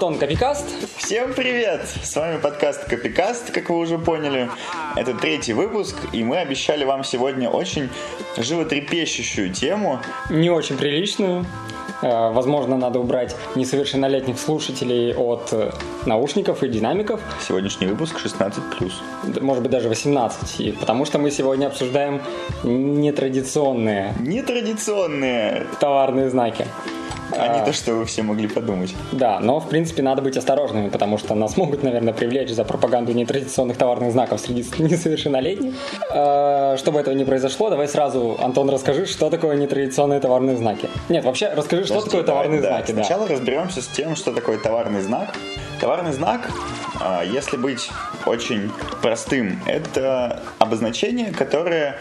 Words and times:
Антон 0.00 0.18
Копикаст. 0.18 0.64
Всем 0.96 1.34
привет! 1.34 1.82
С 2.02 2.16
вами 2.16 2.40
подкаст 2.40 2.86
Копикаст, 2.86 3.50
как 3.50 3.68
вы 3.68 3.76
уже 3.76 3.98
поняли. 3.98 4.48
Это 4.96 5.12
третий 5.12 5.52
выпуск, 5.52 5.94
и 6.14 6.24
мы 6.24 6.38
обещали 6.38 6.84
вам 6.84 7.04
сегодня 7.04 7.50
очень 7.50 7.90
животрепещущую 8.38 9.52
тему. 9.52 10.00
Не 10.30 10.48
очень 10.48 10.78
приличную. 10.78 11.44
Э, 12.00 12.30
возможно, 12.32 12.78
надо 12.78 12.98
убрать 12.98 13.36
несовершеннолетних 13.56 14.38
слушателей 14.38 15.14
от 15.14 15.52
э, 15.52 15.70
наушников 16.06 16.62
и 16.62 16.68
динамиков. 16.68 17.20
Сегодняшний 17.46 17.86
выпуск 17.86 18.16
16+. 18.24 19.42
Может 19.42 19.62
быть, 19.62 19.70
даже 19.70 19.90
18. 19.90 20.80
потому 20.80 21.04
что 21.04 21.18
мы 21.18 21.30
сегодня 21.30 21.66
обсуждаем 21.66 22.22
нетрадиционные... 22.64 24.14
Нетрадиционные! 24.18 25.66
Товарные 25.78 26.30
знаки 26.30 26.66
а 27.36 27.58
не 27.58 27.64
то, 27.64 27.72
что 27.72 27.94
вы 27.94 28.04
все 28.04 28.22
могли 28.22 28.48
подумать. 28.48 28.94
Да, 29.12 29.40
но 29.40 29.60
в 29.60 29.68
принципе 29.68 30.02
надо 30.02 30.22
быть 30.22 30.36
осторожными, 30.36 30.88
потому 30.88 31.18
что 31.18 31.34
нас 31.34 31.56
могут, 31.56 31.82
наверное, 31.82 32.12
привлечь 32.12 32.50
за 32.50 32.64
пропаганду 32.64 33.12
нетрадиционных 33.12 33.76
товарных 33.76 34.12
знаков 34.12 34.40
среди 34.40 34.64
несовершеннолетних. 34.82 35.74
А, 36.10 36.76
чтобы 36.76 37.00
этого 37.00 37.14
не 37.14 37.24
произошло, 37.24 37.70
давай 37.70 37.88
сразу, 37.88 38.38
Антон, 38.40 38.70
расскажи, 38.70 39.06
что 39.06 39.30
такое 39.30 39.56
нетрадиционные 39.56 40.20
товарные 40.20 40.56
знаки. 40.56 40.88
Нет, 41.08 41.24
вообще 41.24 41.48
расскажи, 41.54 41.84
что 41.84 42.00
такое 42.00 42.22
товарные 42.22 42.60
да, 42.60 42.68
знаки. 42.68 42.92
Сначала 42.92 43.26
да. 43.26 43.34
разберемся 43.34 43.82
с 43.82 43.86
тем, 43.86 44.16
что 44.16 44.32
такое 44.32 44.58
товарный 44.58 45.02
знак. 45.02 45.34
Товарный 45.80 46.12
знак, 46.12 46.50
а, 47.00 47.22
если 47.24 47.56
быть 47.56 47.88
очень 48.26 48.70
простым, 49.00 49.60
это 49.66 50.42
обозначение, 50.58 51.32
которое 51.32 51.98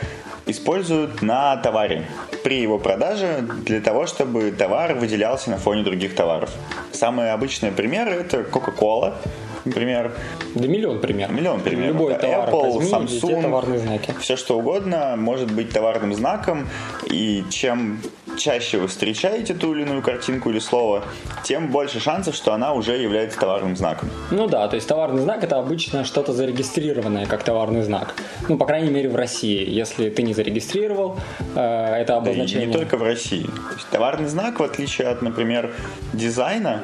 используют 0.52 1.21
на 1.21 1.58
товаре 1.58 2.08
при 2.44 2.61
его 2.61 2.80
продаже 2.80 3.45
для 3.66 3.81
того, 3.81 4.08
чтобы 4.08 4.52
товар 4.52 4.94
выделялся 4.94 5.50
на 5.50 5.58
фоне 5.58 5.83
других 5.83 6.16
товаров. 6.16 6.52
Самые 6.91 7.31
обычные 7.31 7.72
примеры 7.72 8.11
это 8.11 8.41
Coca-Cola, 8.41 9.16
например. 9.65 10.13
Да 10.55 10.67
миллион 10.67 10.99
примеров. 10.99 11.31
Миллион 11.31 11.61
примеров. 11.61 11.93
Любой 11.93 12.13
да. 12.13 12.19
товар 12.19 12.49
Apple, 12.49 12.71
возьми, 12.71 12.91
Samsung, 12.91 13.41
товарные 13.41 13.79
знаки. 13.79 14.13
все 14.19 14.35
что 14.35 14.57
угодно 14.57 15.16
может 15.17 15.51
быть 15.51 15.71
товарным 15.71 16.13
знаком. 16.13 16.67
И 17.07 17.43
чем 17.49 17.99
чаще 18.38 18.77
вы 18.77 18.88
встречаете 18.88 19.53
ту 19.53 19.73
или 19.73 19.83
иную 19.83 20.01
картинку 20.01 20.49
или 20.49 20.59
слово, 20.59 21.03
тем 21.43 21.71
больше 21.71 21.99
шансов, 21.99 22.35
что 22.35 22.53
она 22.53 22.73
уже 22.73 22.97
является 22.97 23.39
товарным 23.39 23.75
знаком. 23.75 24.09
Ну 24.31 24.47
да, 24.47 24.67
то 24.67 24.75
есть 24.75 24.88
товарный 24.88 25.21
знак 25.21 25.43
это 25.43 25.57
обычно 25.57 26.05
что-то 26.05 26.33
зарегистрированное 26.33 27.25
как 27.25 27.44
товарный 27.44 27.81
знак. 27.81 28.16
Ну, 28.47 28.57
по 28.57 28.66
крайней 28.66 28.89
мере, 28.89 29.09
в 29.09 29.16
России. 29.16 29.69
Если 29.69 30.09
ты 30.09 30.23
не 30.23 30.33
зарегистрировал 30.33 31.17
э, 31.55 31.59
это 31.59 32.17
обозначение. 32.17 32.59
Да, 32.59 32.63
и 32.63 32.67
не 32.67 32.73
только 32.73 32.97
в 32.97 33.03
России. 33.03 33.44
То 33.44 33.75
есть, 33.75 33.89
товарный 33.89 34.27
знак, 34.27 34.59
в 34.59 34.63
отличие 34.63 35.07
от, 35.07 35.21
например, 35.21 35.73
дизайна, 36.13 36.81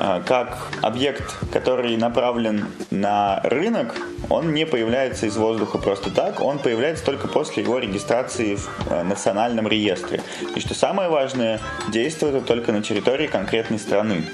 э, 0.00 0.22
как 0.26 0.68
объект, 0.82 1.36
который 1.52 1.96
направлен 2.12 2.66
на 2.90 3.40
рынок, 3.42 3.94
он 4.28 4.52
не 4.52 4.66
появляется 4.66 5.26
из 5.26 5.36
воздуха 5.38 5.78
просто 5.78 6.10
так, 6.10 6.42
он 6.42 6.58
появляется 6.58 7.04
только 7.04 7.26
после 7.26 7.62
его 7.62 7.78
регистрации 7.78 8.56
в 8.56 8.68
э, 8.90 9.02
национальном 9.02 9.66
реестре. 9.66 10.20
И 10.54 10.60
что 10.60 10.74
самое 10.74 11.08
важное, 11.08 11.58
действует 11.88 12.34
это 12.34 12.46
только 12.46 12.72
на 12.72 12.82
территории 12.82 13.28
конкретной 13.28 13.78
страны 13.78 14.24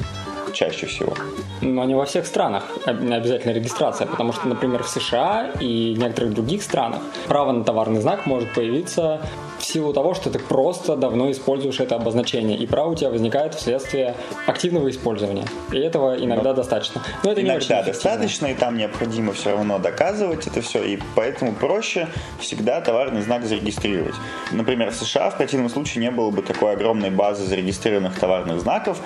чаще 0.53 0.87
всего. 0.87 1.15
Но 1.61 1.85
не 1.85 1.95
во 1.95 2.05
всех 2.05 2.27
странах 2.27 2.65
обязательно 2.85 3.53
регистрация, 3.53 4.09
потому 4.09 4.33
что, 4.33 4.48
например, 4.48 4.83
в 4.83 4.89
США 4.89 5.53
и 5.61 5.95
некоторых 5.95 6.35
других 6.35 6.63
странах 6.63 7.01
право 7.29 7.53
на 7.53 7.63
товарный 7.63 8.01
знак 8.01 8.27
может 8.27 8.53
появиться 8.55 9.20
силу 9.69 9.92
того, 9.92 10.14
что 10.14 10.30
ты 10.30 10.38
просто 10.38 10.97
давно 10.97 11.30
используешь 11.30 11.80
это 11.80 11.97
обозначение, 11.97 12.56
и 12.56 12.66
право 12.66 12.92
у 12.92 12.94
тебя 12.94 13.11
возникает 13.11 13.55
вследствие 13.55 14.14
активного 14.46 14.90
использования. 14.90 15.45
И 15.73 15.79
этого 15.79 16.17
иногда 16.17 16.51
Но 16.51 16.55
достаточно. 16.55 17.02
Но 17.23 17.33
это 17.33 17.42
иногда 17.42 17.83
достаточно, 17.83 18.46
и 18.46 18.55
там 18.55 18.77
необходимо 18.77 19.33
все 19.33 19.52
равно 19.52 19.78
доказывать 19.78 20.46
это 20.46 20.62
все, 20.62 20.83
и 20.83 20.98
поэтому 21.14 21.55
проще 21.55 22.08
всегда 22.40 22.80
товарный 22.80 23.20
знак 23.20 23.45
зарегистрировать. 23.45 24.14
Например, 24.52 24.90
в 24.90 24.95
США 24.95 25.30
в 25.30 25.36
противном 25.36 25.68
случае 25.68 26.02
не 26.02 26.11
было 26.11 26.30
бы 26.30 26.42
такой 26.42 26.73
огромной 26.73 27.11
базы 27.11 27.45
зарегистрированных 27.45 28.18
товарных 28.18 28.61
знаков 28.61 29.01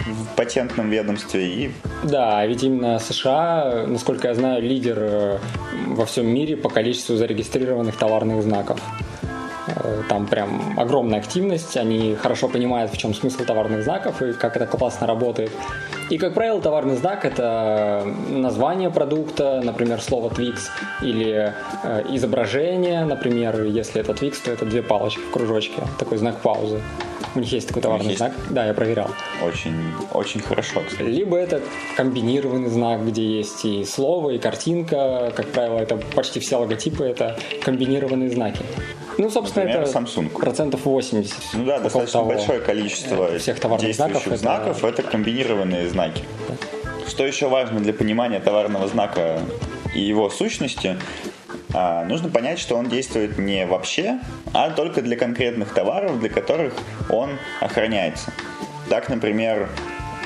в 0.00 0.36
патентном 0.36 0.90
ведомстве. 0.90 1.46
И... 1.46 1.70
Да, 2.04 2.44
ведь 2.46 2.62
именно 2.62 2.98
США, 2.98 3.84
насколько 3.86 4.28
я 4.28 4.34
знаю, 4.34 4.62
лидер 4.62 4.98
э, 5.00 5.38
во 5.88 6.06
всем 6.06 6.26
мире 6.26 6.56
по 6.56 6.68
количеству 6.68 7.16
зарегистрированных 7.16 7.96
товарных 7.96 8.42
знаков. 8.42 8.80
Там 10.08 10.26
прям 10.26 10.78
огромная 10.78 11.18
активность, 11.18 11.76
они 11.76 12.14
хорошо 12.14 12.48
понимают, 12.48 12.92
в 12.92 12.96
чем 12.96 13.14
смысл 13.14 13.44
товарных 13.44 13.84
знаков 13.84 14.22
и 14.22 14.32
как 14.32 14.56
это 14.56 14.66
классно 14.66 15.06
работает. 15.06 15.50
И, 16.10 16.18
как 16.18 16.34
правило, 16.34 16.60
товарный 16.60 16.96
знак– 16.96 17.24
это 17.26 18.06
название 18.28 18.90
продукта, 18.90 19.62
например, 19.64 20.00
слово 20.00 20.28
Twix, 20.28 20.68
или 21.02 21.54
э, 21.82 22.04
изображение, 22.10 23.04
например, 23.04 23.62
если 23.64 24.00
это 24.00 24.12
Twix, 24.12 24.36
то 24.44 24.50
это 24.50 24.66
две 24.66 24.82
палочки 24.82 25.20
в 25.20 25.30
кружочке, 25.30 25.82
такой 25.98 26.18
знак 26.18 26.40
паузы. 26.40 26.80
У 27.34 27.40
них 27.40 27.50
есть 27.52 27.68
такой 27.68 27.82
товарный 27.82 28.08
есть. 28.08 28.18
знак. 28.18 28.32
Да, 28.50 28.64
я 28.64 28.74
проверял. 28.74 29.08
Очень, 29.42 29.74
очень 30.12 30.40
хорошо. 30.40 30.82
Кстати. 30.86 31.08
Либо 31.08 31.36
это 31.36 31.60
комбинированный 31.96 32.68
знак, 32.68 33.04
где 33.04 33.38
есть 33.38 33.64
и 33.64 33.84
слово, 33.84 34.30
и 34.30 34.38
картинка. 34.38 35.32
Как 35.34 35.46
правило, 35.48 35.78
это 35.78 35.96
почти 36.14 36.38
все 36.38 36.56
логотипы 36.56 37.04
это 37.04 37.36
комбинированные 37.62 38.30
знаки. 38.30 38.60
Ну, 39.18 39.30
собственно, 39.30 39.66
Например, 39.66 39.88
это 39.88 39.98
Samsung. 39.98 40.28
процентов 40.30 40.84
80. 40.84 41.34
Ну 41.54 41.64
да, 41.64 41.78
достаточно 41.78 42.20
того, 42.20 42.28
большое 42.30 42.60
количество 42.60 43.38
всех 43.38 43.60
товарных 43.60 43.94
знаков, 43.94 44.26
это... 44.26 44.36
знаков 44.36 44.84
это 44.84 45.02
комбинированные 45.02 45.88
знаки. 45.88 46.24
Что 47.06 47.26
еще 47.26 47.48
важно 47.48 47.80
для 47.80 47.92
понимания 47.92 48.40
товарного 48.40 48.88
знака 48.88 49.40
и 49.94 50.00
его 50.00 50.30
сущности, 50.30 50.96
а, 51.72 52.04
нужно 52.04 52.28
понять, 52.28 52.58
что 52.58 52.76
он 52.76 52.88
действует 52.88 53.38
не 53.38 53.66
вообще, 53.66 54.20
а 54.52 54.70
только 54.70 55.02
для 55.02 55.16
конкретных 55.16 55.74
товаров, 55.74 56.20
для 56.20 56.28
которых 56.28 56.74
он 57.08 57.30
охраняется. 57.60 58.32
Так, 58.88 59.08
например, 59.08 59.68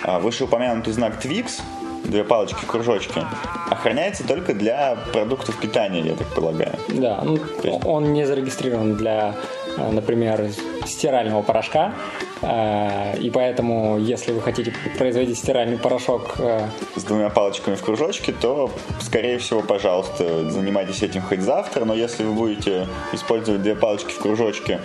а, 0.02 0.18
вышеупомянутый 0.18 0.92
знак 0.92 1.24
Twix, 1.24 1.60
две 2.08 2.24
палочки 2.24 2.64
в 2.64 2.66
кружочке, 2.66 3.24
охраняется 3.70 4.26
только 4.26 4.54
для 4.54 4.96
продуктов 5.12 5.58
питания, 5.60 6.00
я 6.00 6.14
так 6.14 6.26
полагаю. 6.28 6.74
Да, 6.88 7.20
ну, 7.24 7.38
есть... 7.62 7.84
он 7.84 8.12
не 8.12 8.26
зарегистрирован 8.26 8.96
для, 8.96 9.34
э, 9.76 9.90
например, 9.90 10.48
стирального 10.86 11.42
порошка, 11.42 11.94
э, 12.42 13.18
и 13.18 13.30
поэтому, 13.30 13.98
если 13.98 14.32
вы 14.32 14.40
хотите 14.40 14.72
производить 14.96 15.38
стиральный 15.38 15.78
порошок... 15.78 16.36
Э, 16.38 16.66
С 16.96 17.04
двумя 17.04 17.28
палочками 17.28 17.74
в 17.74 17.82
кружочке, 17.82 18.32
то, 18.32 18.70
скорее 19.00 19.38
всего, 19.38 19.60
пожалуйста, 19.62 20.50
занимайтесь 20.50 21.02
этим 21.02 21.22
хоть 21.22 21.40
завтра, 21.40 21.84
но 21.84 21.94
если 21.94 22.24
вы 22.24 22.32
будете 22.32 22.86
использовать 23.12 23.62
две 23.62 23.74
палочки 23.74 24.12
в 24.12 24.18
кружочке 24.18 24.80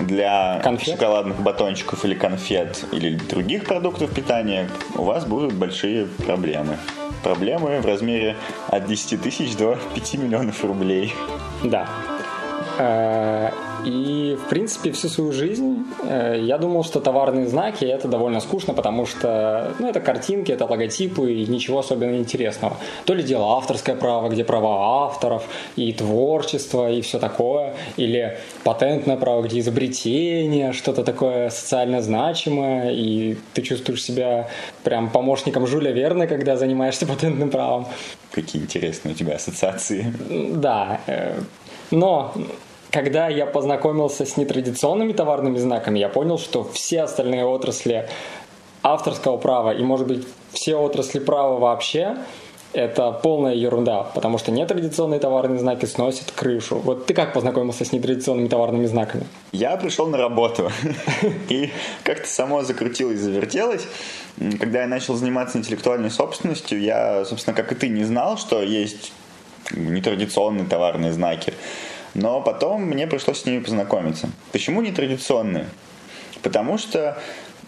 для 0.00 0.60
конфет? 0.62 0.94
шоколадных 0.94 1.40
батончиков 1.40 2.04
или 2.04 2.14
конфет 2.14 2.84
или 2.92 3.16
других 3.16 3.64
продуктов 3.64 4.12
питания, 4.12 4.68
у 4.96 5.04
вас 5.04 5.24
будут 5.24 5.52
большие 5.54 6.06
проблемы. 6.06 6.78
Проблемы 7.22 7.80
в 7.80 7.86
размере 7.86 8.36
от 8.68 8.86
10 8.86 9.22
тысяч 9.22 9.56
до 9.56 9.78
5 9.94 10.14
миллионов 10.14 10.64
рублей. 10.64 11.14
Да. 11.62 11.88
Э, 12.78 13.50
и, 13.84 14.38
в 14.40 14.48
принципе, 14.48 14.92
всю 14.92 15.08
свою 15.08 15.32
жизнь 15.32 15.84
э, 16.04 16.38
я 16.40 16.58
думал, 16.58 16.84
что 16.84 17.00
товарные 17.00 17.48
знаки 17.48 17.84
это 17.84 18.08
довольно 18.08 18.40
скучно, 18.40 18.74
потому 18.74 19.06
что 19.06 19.74
ну, 19.78 19.88
это 19.88 20.00
картинки, 20.00 20.52
это 20.52 20.66
логотипы 20.66 21.32
и 21.32 21.46
ничего 21.46 21.80
особенно 21.80 22.16
интересного. 22.16 22.76
То 23.04 23.14
ли 23.14 23.22
дело 23.22 23.56
авторское 23.56 23.96
право, 23.96 24.28
где 24.28 24.44
права 24.44 25.06
авторов 25.06 25.44
и 25.76 25.92
творчество 25.92 26.90
и 26.90 27.00
все 27.00 27.18
такое, 27.18 27.74
или 27.96 28.38
патентное 28.62 29.16
право, 29.16 29.42
где 29.42 29.58
изобретение, 29.58 30.72
что-то 30.72 31.02
такое 31.02 31.50
социально 31.50 32.00
значимое, 32.02 32.90
и 32.92 33.36
ты 33.54 33.62
чувствуешь 33.62 34.02
себя 34.02 34.48
прям 34.84 35.10
помощником 35.10 35.66
Жюля 35.66 35.90
Верна, 35.90 36.26
когда 36.26 36.56
занимаешься 36.56 37.06
патентным 37.12 37.50
правом. 37.50 37.86
Какие 38.30 38.62
интересные 38.62 39.14
у 39.14 39.16
тебя 39.16 39.34
ассоциации. 39.34 40.14
Да, 40.54 41.00
э, 41.06 41.34
но 41.92 42.34
когда 42.90 43.28
я 43.28 43.46
познакомился 43.46 44.26
с 44.26 44.36
нетрадиционными 44.36 45.12
товарными 45.12 45.58
знаками, 45.58 45.98
я 45.98 46.08
понял, 46.08 46.38
что 46.38 46.64
все 46.64 47.02
остальные 47.02 47.44
отрасли 47.44 48.08
авторского 48.82 49.36
права 49.36 49.72
и, 49.72 49.82
может 49.82 50.06
быть, 50.06 50.26
все 50.52 50.76
отрасли 50.76 51.20
права 51.20 51.58
вообще 51.58 52.16
это 52.72 53.12
полная 53.12 53.54
ерунда, 53.54 54.04
потому 54.14 54.38
что 54.38 54.50
нетрадиционные 54.50 55.20
товарные 55.20 55.58
знаки 55.58 55.84
сносят 55.84 56.32
крышу. 56.32 56.76
Вот 56.78 57.06
ты 57.06 57.14
как 57.14 57.34
познакомился 57.34 57.84
с 57.84 57.92
нетрадиционными 57.92 58.48
товарными 58.48 58.86
знаками? 58.86 59.26
Я 59.52 59.76
пришел 59.76 60.06
на 60.06 60.16
работу, 60.16 60.70
и 61.48 61.70
как-то 62.02 62.26
само 62.26 62.62
закрутилось, 62.62 63.20
завертелось. 63.20 63.86
Когда 64.58 64.82
я 64.82 64.86
начал 64.86 65.14
заниматься 65.14 65.58
интеллектуальной 65.58 66.10
собственностью, 66.10 66.80
я, 66.80 67.24
собственно, 67.24 67.54
как 67.54 67.72
и 67.72 67.74
ты, 67.74 67.88
не 67.88 68.04
знал, 68.04 68.38
что 68.38 68.62
есть 68.62 69.12
нетрадиционные 69.70 70.66
товарные 70.66 71.12
знаки. 71.12 71.54
Но 72.14 72.40
потом 72.40 72.82
мне 72.82 73.06
пришлось 73.06 73.40
с 73.40 73.46
ними 73.46 73.60
познакомиться. 73.60 74.28
Почему 74.52 74.82
нетрадиционные? 74.82 75.66
Потому 76.42 76.76
что 76.76 77.18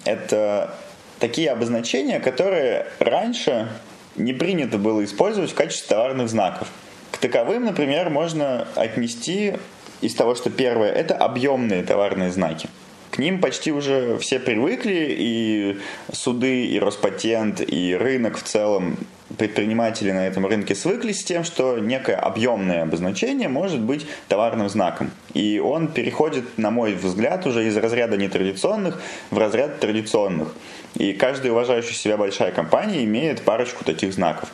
это 0.05 0.75
такие 1.19 1.51
обозначения, 1.51 2.21
которые 2.21 2.87
раньше 2.99 3.69
не 4.17 4.33
принято 4.33 4.79
было 4.79 5.05
использовать 5.05 5.51
в 5.51 5.55
качестве 5.55 5.89
товарных 5.89 6.29
знаков. 6.29 6.69
К 7.11 7.19
таковым, 7.19 7.65
например, 7.65 8.11
можно 8.11 8.69
отнести 8.75 9.55
из 10.01 10.15
того, 10.15 10.35
что 10.35 10.51
первое– 10.51 10.91
это 10.93 11.17
объемные 11.17 11.83
товарные 11.83 12.31
знаки. 12.31 12.69
К 13.15 13.19
ним 13.19 13.41
почти 13.41 13.71
уже 13.71 14.19
все 14.19 14.41
привыкли, 14.41 15.07
и 15.17 15.79
суды, 16.13 16.67
и 16.67 16.81
Роспатент, 16.81 17.61
и 17.61 17.95
рынок 17.95 18.37
в 18.37 18.43
целом, 18.43 18.97
предприниматели 19.39 20.11
на 20.11 20.27
этом 20.27 20.45
рынке 20.47 20.75
свыклись 20.75 21.21
с 21.21 21.23
тем, 21.25 21.45
что 21.45 21.79
некое 21.79 22.17
объемное 22.17 22.83
обозначение 22.83 23.49
может 23.49 23.81
быть 23.81 24.05
товарным 24.27 24.69
знаком. 24.69 25.13
И 25.33 25.61
он 25.61 25.87
переходит, 25.87 26.59
на 26.59 26.73
мой 26.73 26.95
взгляд, 26.95 27.47
уже 27.47 27.69
из 27.69 27.77
разряда 27.77 28.17
нетрадиционных 28.17 29.01
в 29.31 29.39
разряд 29.39 29.79
традиционных. 29.79 30.53
И 30.97 31.13
каждая 31.13 31.53
уважающая 31.53 31.95
себя 31.95 32.17
большая 32.17 32.51
компания 32.51 33.05
имеет 33.05 33.43
парочку 33.43 33.85
таких 33.85 34.13
знаков. 34.13 34.49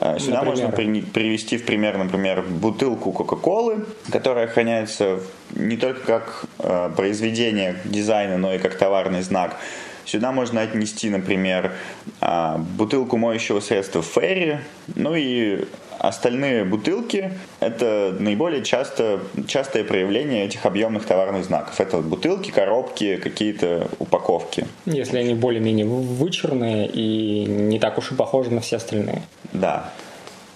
Э, 0.00 0.18
сюда 0.18 0.42
например? 0.42 0.44
можно 0.44 0.68
при, 0.70 1.00
привести 1.00 1.58
в 1.58 1.64
пример, 1.64 1.98
например, 1.98 2.42
бутылку 2.42 3.12
Кока-Колы, 3.12 3.84
которая 4.10 4.46
храняется 4.46 5.20
не 5.54 5.76
только 5.76 6.00
как 6.00 6.44
э, 6.58 6.90
произведение 6.96 7.76
дизайна, 7.84 8.38
но 8.38 8.54
и 8.54 8.58
как 8.58 8.76
товарный 8.76 9.22
знак. 9.22 9.56
Сюда 10.04 10.32
можно 10.32 10.62
отнести, 10.62 11.10
например, 11.10 11.72
э, 12.20 12.56
бутылку 12.58 13.16
моющего 13.16 13.60
средства 13.60 14.02
Ферри, 14.02 14.58
ну 14.94 15.14
и 15.14 15.64
Остальные 15.98 16.64
бутылки– 16.64 17.32
это 17.60 18.14
наиболее 18.18 18.64
часто, 18.64 19.20
частое 19.46 19.84
проявление 19.84 20.44
этих 20.44 20.64
объемных 20.64 21.04
товарных 21.04 21.44
знаков. 21.44 21.80
Это 21.80 21.96
вот 21.96 22.06
бутылки, 22.06 22.50
коробки, 22.50 23.16
какие-то 23.16 23.88
упаковки. 23.98 24.66
Если 24.86 25.18
они 25.18 25.34
более-менее 25.34 25.86
вычурные 25.86 26.86
и 26.86 27.44
не 27.46 27.78
так 27.78 27.98
уж 27.98 28.12
и 28.12 28.14
похожи 28.14 28.50
на 28.50 28.60
все 28.60 28.76
остальные. 28.76 29.22
Да. 29.52 29.90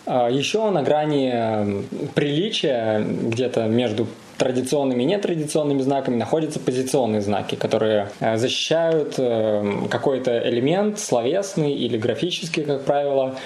А 0.07 0.29
еще 0.29 0.71
на 0.71 0.83
грани 0.83 1.85
приличия, 2.15 3.01
где-то 3.01 3.67
между 3.67 4.07
традиционными 4.39 5.03
и 5.03 5.07
нетрадиционными 5.07 5.81
знаками 5.83 6.17
находятся 6.17 6.59
позиционные 6.61 7.21
знаки, 7.21 7.55
которые 7.55 8.09
э, 8.21 8.37
защищают 8.37 9.15
э, 9.19 9.87
какой-то 9.91 10.49
элемент 10.49 10.99
словесный 10.99 11.73
или 11.73 11.97
графический, 11.97 12.65
как 12.65 12.85
правило, 12.85 13.37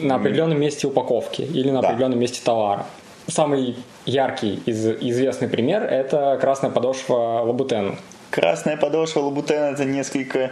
на 0.00 0.16
определенном 0.16 0.60
месте 0.60 0.86
упаковки 0.86 1.42
или 1.42 1.70
на 1.70 1.80
да. 1.80 1.88
определенном 1.88 2.18
месте 2.18 2.40
товара. 2.44 2.86
Самый 3.28 3.76
яркий 4.04 4.60
из 4.66 4.86
известный 4.86 5.48
пример– 5.48 5.82
это 5.90 6.38
красная 6.40 6.70
подошва 6.70 7.42
Лабутен. 7.44 7.96
Красная 8.30 8.76
подошва 8.76 9.20
Лабутен– 9.20 9.62
это 9.74 9.84
несколько 9.84 10.50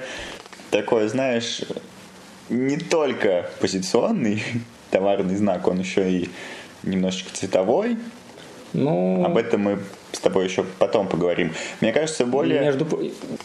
такое, 0.71 1.09
знаешь, 1.09 1.63
не 2.49 2.77
только 2.77 3.51
позиционный 3.61 4.43
товарный 4.91 5.37
знак, 5.37 5.67
он 5.67 5.81
еще 5.81 6.11
и 6.11 6.31
немножечко 6.83 7.35
цветовой, 7.35 7.97
ну... 8.73 9.25
Об 9.25 9.37
этом 9.37 9.61
мы 9.63 9.79
с 10.13 10.19
тобой 10.19 10.45
еще 10.45 10.65
потом 10.79 11.09
поговорим. 11.09 11.53
Мне 11.81 11.93
кажется, 11.93 12.27
более... 12.27 12.61
Между... 12.61 12.87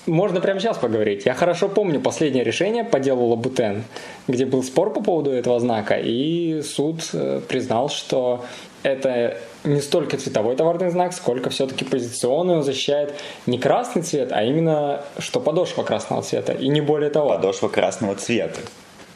Можно 0.05 0.41
прямо 0.41 0.59
сейчас 0.59 0.77
поговорить. 0.77 1.25
Я 1.25 1.33
хорошо 1.33 1.69
помню 1.69 1.99
последнее 1.99 2.43
решение 2.43 2.83
по 2.83 2.99
делу 2.99 3.27
Лабутен, 3.27 3.83
где 4.27 4.45
был 4.45 4.63
спор 4.63 4.93
по 4.93 5.01
поводу 5.01 5.31
этого 5.31 5.59
знака, 5.59 5.95
и 5.95 6.61
суд 6.61 7.01
э, 7.13 7.41
признал, 7.47 7.89
что 7.89 8.45
это 8.83 9.37
не 9.63 9.81
столько 9.81 10.17
цветовой 10.17 10.55
товарный 10.55 10.89
знак, 10.89 11.13
сколько 11.13 11.49
все-таки 11.49 11.85
позиционный. 11.85 12.57
Он 12.57 12.63
защищает 12.63 13.15
не 13.45 13.57
красный 13.57 14.03
цвет, 14.03 14.31
а 14.31 14.43
именно 14.43 15.01
что 15.17 15.39
подошва 15.39 15.83
красного 15.83 16.21
цвета, 16.21 16.53
и 16.53 16.67
не 16.67 16.81
более 16.81 17.09
того. 17.09 17.29
Подошва 17.29 17.67
красного 17.67 18.15
цвета. 18.15 18.59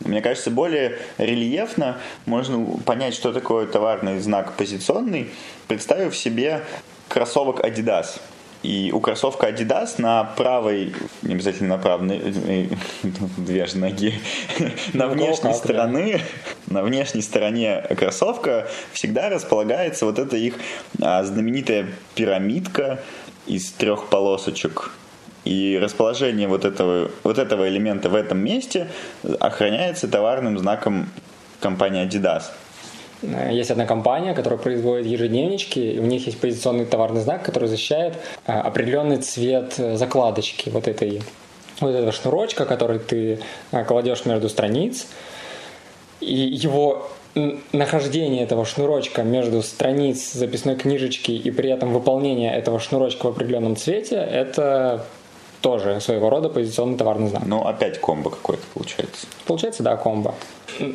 Мне 0.06 0.22
кажется, 0.22 0.52
более 0.52 0.98
рельефно 1.18 1.98
можно 2.26 2.66
понять, 2.86 3.14
что 3.14 3.34
такое 3.34 3.68
товарный 3.68 4.20
знак 4.20 4.54
позиционный, 4.54 5.30
представив 5.68 6.16
себе 6.16 6.64
кроссовок 7.08 7.60
Adidas. 7.62 8.20
И 8.62 8.92
у 8.94 9.00
кроссовка 9.00 9.50
Adidas 9.50 9.96
на 10.00 10.24
правой, 10.24 10.94
не 11.22 11.34
обязательно 11.34 11.78
на 11.78 11.82
правой, 11.82 12.22
две 13.38 13.66
же 13.66 13.78
ноги, 13.78 14.14
на 14.94 15.08
внешней 15.08 15.54
стороне, 15.54 16.22
на 16.68 16.84
внешней 16.84 17.22
стороне 17.22 17.86
кроссовка 17.98 18.68
всегда 18.92 19.30
располагается 19.30 20.06
вот 20.06 20.20
эта 20.20 20.36
их 20.36 20.56
а, 21.02 21.24
знаменитая 21.24 21.88
пирамидка 22.16 23.02
из 23.48 23.72
трех 23.72 24.10
полосочек 24.10 24.92
и 25.50 25.80
расположение 25.80 26.48
вот 26.48 26.64
этого, 26.64 27.10
вот 27.24 27.40
этого 27.40 27.68
элемента 27.68 28.08
в 28.10 28.14
этом 28.14 28.38
месте 28.38 28.88
охраняется 29.40 30.08
товарным 30.08 30.60
знаком 30.60 31.10
компании 31.60 32.08
Adidas. 32.08 32.44
Есть 33.52 33.72
одна 33.72 33.88
компания, 33.88 34.36
которая 34.36 34.60
производит 34.60 35.08
ежедневнички, 35.08 35.80
и 35.80 36.00
у 36.00 36.04
них 36.04 36.28
есть 36.28 36.40
позиционный 36.40 36.86
товарный 36.86 37.22
знак, 37.22 37.44
который 37.44 37.68
защищает 37.68 38.14
а, 38.46 38.62
определенный 38.62 39.18
цвет 39.18 39.74
закладочки 39.74 40.70
вот 40.70 40.88
этой 40.88 41.24
вот 41.82 41.96
этого 41.96 42.12
шнурочка, 42.12 42.66
который 42.66 43.00
ты 43.00 43.40
кладешь 43.88 44.26
между 44.26 44.50
страниц. 44.50 45.08
И 46.22 46.36
его 46.36 47.10
нахождение 47.74 48.44
этого 48.44 48.66
шнурочка 48.66 49.24
между 49.24 49.64
страниц 49.64 50.32
записной 50.32 50.76
книжечки 50.76 51.32
и 51.32 51.52
при 51.52 51.72
этом 51.72 51.94
выполнение 51.94 52.54
этого 52.54 52.80
шнурочка 52.80 53.28
в 53.28 53.30
определенном 53.30 53.76
цвете, 53.76 54.16
это 54.16 55.06
тоже 55.62 56.00
своего 56.00 56.30
рода 56.30 56.50
позиционный 56.50 56.98
товарный 56.98 57.30
знак. 57.30 57.44
Ну, 57.46 57.62
опять 57.62 58.00
комбо 58.00 58.30
какой-то 58.30 58.64
получается. 58.74 59.28
Получается, 59.46 59.84
да, 59.84 59.98
комбо. 59.98 60.34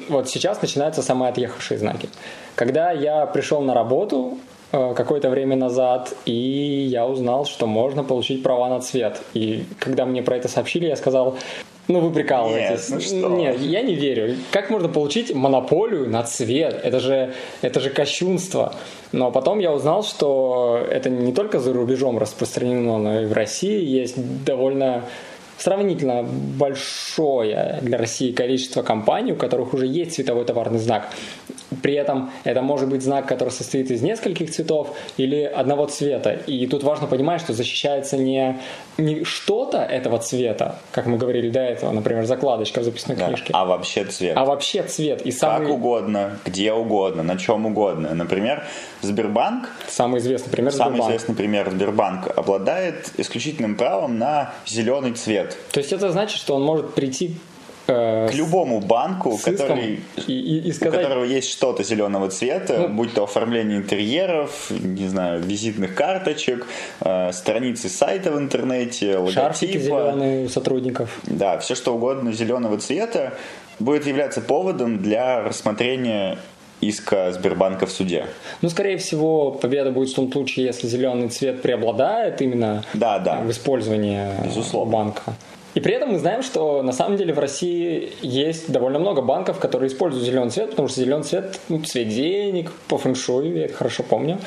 Вот 0.09 0.29
сейчас 0.29 0.63
начинаются 0.63 1.03
самые 1.03 1.31
отъехавшие 1.31 1.79
знаки. 1.79 2.09
Когда 2.55 2.91
я 2.93 3.27
пришел 3.27 3.61
на 3.61 3.75
работу 3.75 4.39
э, 4.73 4.95
какое-то 4.97 5.29
время 5.29 5.57
назад, 5.57 6.15
и 6.25 6.87
я 6.91 7.07
узнал, 7.07 7.45
что 7.45 7.67
можно 7.67 8.05
получить 8.05 8.43
права 8.43 8.69
на 8.69 8.81
цвет. 8.81 9.21
И 9.35 9.67
когда 9.79 10.07
мне 10.07 10.23
про 10.23 10.37
это 10.37 10.49
сообщили, 10.49 10.87
я 10.87 10.97
сказал, 10.97 11.37
ну 11.89 12.01
вы 12.01 12.13
прикалываетесь. 12.13 12.89
Нет, 12.89 13.01
ну 13.01 13.01
что? 13.01 13.29
Нет, 13.37 13.61
я 13.61 13.83
не 13.83 13.95
верю. 13.95 14.37
Как 14.51 14.71
можно 14.71 14.89
получить 14.89 15.35
монополию 15.35 16.09
на 16.09 16.23
цвет? 16.23 16.81
Это 16.83 17.01
же, 17.01 17.35
это 17.61 17.81
же 17.81 17.91
кощунство. 17.91 18.75
Но 19.13 19.31
потом 19.31 19.59
я 19.59 19.73
узнал, 19.73 20.03
что 20.03 20.87
это 20.91 21.11
не 21.11 21.33
только 21.33 21.61
за 21.61 21.73
рубежом 21.73 22.19
распространено, 22.19 22.99
но 22.99 23.21
и 23.23 23.27
в 23.27 23.33
России 23.33 23.85
есть 23.85 24.45
довольно 24.45 25.05
сравнительно 25.59 26.23
большое 26.23 27.79
для 27.83 27.99
России 27.99 28.33
количество 28.33 28.83
компаний, 28.83 29.33
у 29.33 29.37
которых 29.37 29.75
уже 29.75 29.87
есть 29.87 30.15
цветовой 30.15 30.45
товарный 30.45 30.79
знак. 30.79 31.09
При 31.83 31.95
этом 31.95 32.31
это 32.45 32.63
может 32.63 32.89
быть 32.89 33.03
знак, 33.03 33.27
который 33.27 33.51
состоит 33.51 33.91
из 33.91 34.03
нескольких 34.03 34.51
цветов 34.51 34.97
или 35.17 35.43
одного 35.43 35.87
цвета. 35.87 36.33
И 36.33 36.67
тут 36.67 36.83
важно 36.83 37.07
понимать, 37.07 37.41
что 37.41 37.53
защищается 37.53 38.17
не, 38.17 38.61
не 38.97 39.25
что-то 39.25 39.79
этого 39.79 40.19
цвета, 40.19 40.79
как 40.93 41.07
мы 41.07 41.19
говорили 41.19 41.51
до 41.51 41.61
этого, 41.61 41.91
например, 41.91 42.25
закладочка 42.25 42.81
в 42.81 42.85
записной 42.85 43.17
да, 43.17 43.27
книжке. 43.27 43.51
А 43.53 43.65
вообще 43.65 44.05
цвет. 44.05 44.37
А 44.37 44.45
вообще 44.45 44.83
цвет. 44.83 45.23
И 45.23 45.31
самый... 45.31 45.67
Как 45.67 45.77
угодно, 45.77 46.39
где 46.45 46.73
угодно, 46.73 47.23
на 47.23 47.37
чем 47.37 47.67
угодно. 47.67 48.15
Например, 48.15 48.65
Сбербанк... 49.03 49.69
Самый 49.89 50.21
известный 50.21 50.51
пример 50.51 50.73
Самый 50.73 50.93
Сбербанк. 50.93 51.11
известный 51.11 51.35
пример 51.35 51.71
Сбербанк 51.71 52.29
обладает 52.37 53.11
исключительным 53.17 53.77
правом 53.77 54.19
на 54.19 54.55
зеленый 54.67 55.13
цвет. 55.13 55.44
То 55.73 55.81
есть 55.81 55.93
это 55.93 56.11
значит, 56.11 56.39
что 56.39 56.57
он 56.57 56.63
может 56.63 56.95
прийти 56.95 57.37
Э, 57.87 58.29
к 58.31 58.35
любому 58.35 58.81
банку, 58.81 59.39
который, 59.43 60.01
и, 60.27 60.33
и, 60.33 60.69
и 60.69 60.73
сказать... 60.73 61.01
у 61.01 61.03
которого 61.03 61.25
есть 61.25 61.51
что-то 61.51 61.83
зеленого 61.83 62.31
цвета, 62.31 62.79
ну, 62.79 62.89
будь 62.89 63.13
то 63.13 63.25
оформление 63.25 63.77
интерьеров, 63.77 64.71
не 64.71 65.07
знаю, 65.09 65.43
визитных 65.43 65.95
карточек, 65.95 66.67
э, 67.01 67.33
страницы 67.33 67.91
сайта 67.91 68.33
в 68.33 68.39
интернете, 68.39 69.19
логотипа. 69.19 69.79
зеленые 69.79 70.49
сотрудников. 70.49 71.21
Да, 71.25 71.59
все 71.59 71.75
что 71.75 71.95
угодно 71.95 72.33
зеленого 72.33 72.79
цвета 72.79 73.35
будет 73.79 74.07
являться 74.07 74.41
поводом 74.41 75.03
для 75.03 75.43
рассмотрения 75.43 76.39
иска 76.81 77.33
Сбербанка 77.33 77.87
в 77.87 77.91
суде. 77.91 78.27
Ну, 78.63 78.69
скорее 78.69 78.99
всего, 78.99 79.53
победа 79.53 79.91
будет 79.91 80.11
в 80.11 80.15
том 80.15 80.31
случае, 80.31 80.67
если 80.67 80.87
зеленый 80.87 81.29
цвет 81.29 81.63
преобладает 81.63 82.41
именно 82.43 82.85
да, 82.95 83.19
да. 83.19 83.41
в 83.41 83.51
использовании 83.51 84.29
Безусловно. 84.45 84.93
банка. 84.93 85.23
И 85.75 85.81
при 85.81 85.95
этом 85.95 86.13
мы 86.13 86.19
знаем, 86.19 86.43
что 86.43 86.83
на 86.83 86.93
самом 86.93 87.17
деле 87.17 87.35
в 87.35 87.39
России 87.39 88.13
есть 88.23 88.71
довольно 88.71 88.99
много 88.99 89.23
банков, 89.23 89.59
которые 89.59 89.89
используют 89.89 90.25
зеленый 90.25 90.51
цвет, 90.51 90.71
потому 90.71 90.89
что 90.89 91.01
зеленый 91.01 91.25
цвет 91.25 91.59
ну, 91.69 91.83
цвет 91.83 92.09
денег 92.09 92.71
по 92.89 92.97
фэншую, 92.97 93.57
я 93.57 93.65
это 93.67 93.75
хорошо 93.75 94.05
помню. 94.05 94.39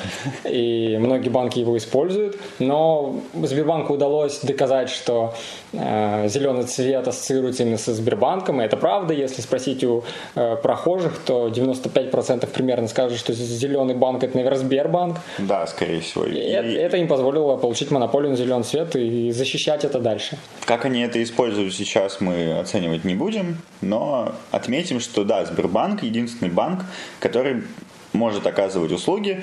И 0.48 0.96
многие 0.98 1.28
банки 1.28 1.58
его 1.58 1.76
используют. 1.76 2.38
Но 2.58 3.20
Сбербанку 3.34 3.94
удалось 3.94 4.40
доказать, 4.40 4.88
что 4.88 5.34
э, 5.72 6.28
зеленый 6.28 6.64
цвет 6.64 7.06
ассоциируется 7.06 7.64
именно 7.64 7.78
со 7.78 7.92
Сбербанком. 7.92 8.62
И 8.62 8.64
это 8.64 8.76
правда. 8.76 9.12
Если 9.12 9.42
спросить 9.42 9.84
у 9.84 10.04
э, 10.34 10.56
прохожих, 10.56 11.18
то 11.26 11.48
95% 11.48 12.46
примерно 12.46 12.88
скажут, 12.88 13.18
что 13.18 13.34
зеленый 13.34 13.94
банк 13.94 14.24
это, 14.24 14.34
наверное, 14.34 14.58
Сбербанк. 14.60 15.18
Да, 15.38 15.66
скорее 15.66 16.00
всего. 16.00 16.24
И... 16.24 16.38
Это, 16.38 16.68
это 16.68 16.96
им 16.96 17.08
позволило 17.08 17.56
получить 17.56 17.90
монополию 17.90 18.30
на 18.30 18.36
зеленый 18.36 18.64
цвет 18.64 18.96
и 18.96 19.30
защищать 19.30 19.84
это 19.84 19.98
дальше. 19.98 20.38
Как 20.64 20.86
они 20.86 21.02
это 21.02 21.17
это 21.18 21.22
используют 21.22 21.74
сейчас, 21.74 22.20
мы 22.20 22.58
оценивать 22.58 23.04
не 23.04 23.14
будем, 23.14 23.58
но 23.80 24.34
отметим, 24.50 25.00
что 25.00 25.24
да, 25.24 25.44
Сбербанк 25.44 26.02
единственный 26.02 26.50
банк, 26.50 26.84
который 27.18 27.64
может 28.12 28.46
оказывать 28.46 28.92
услуги 28.92 29.42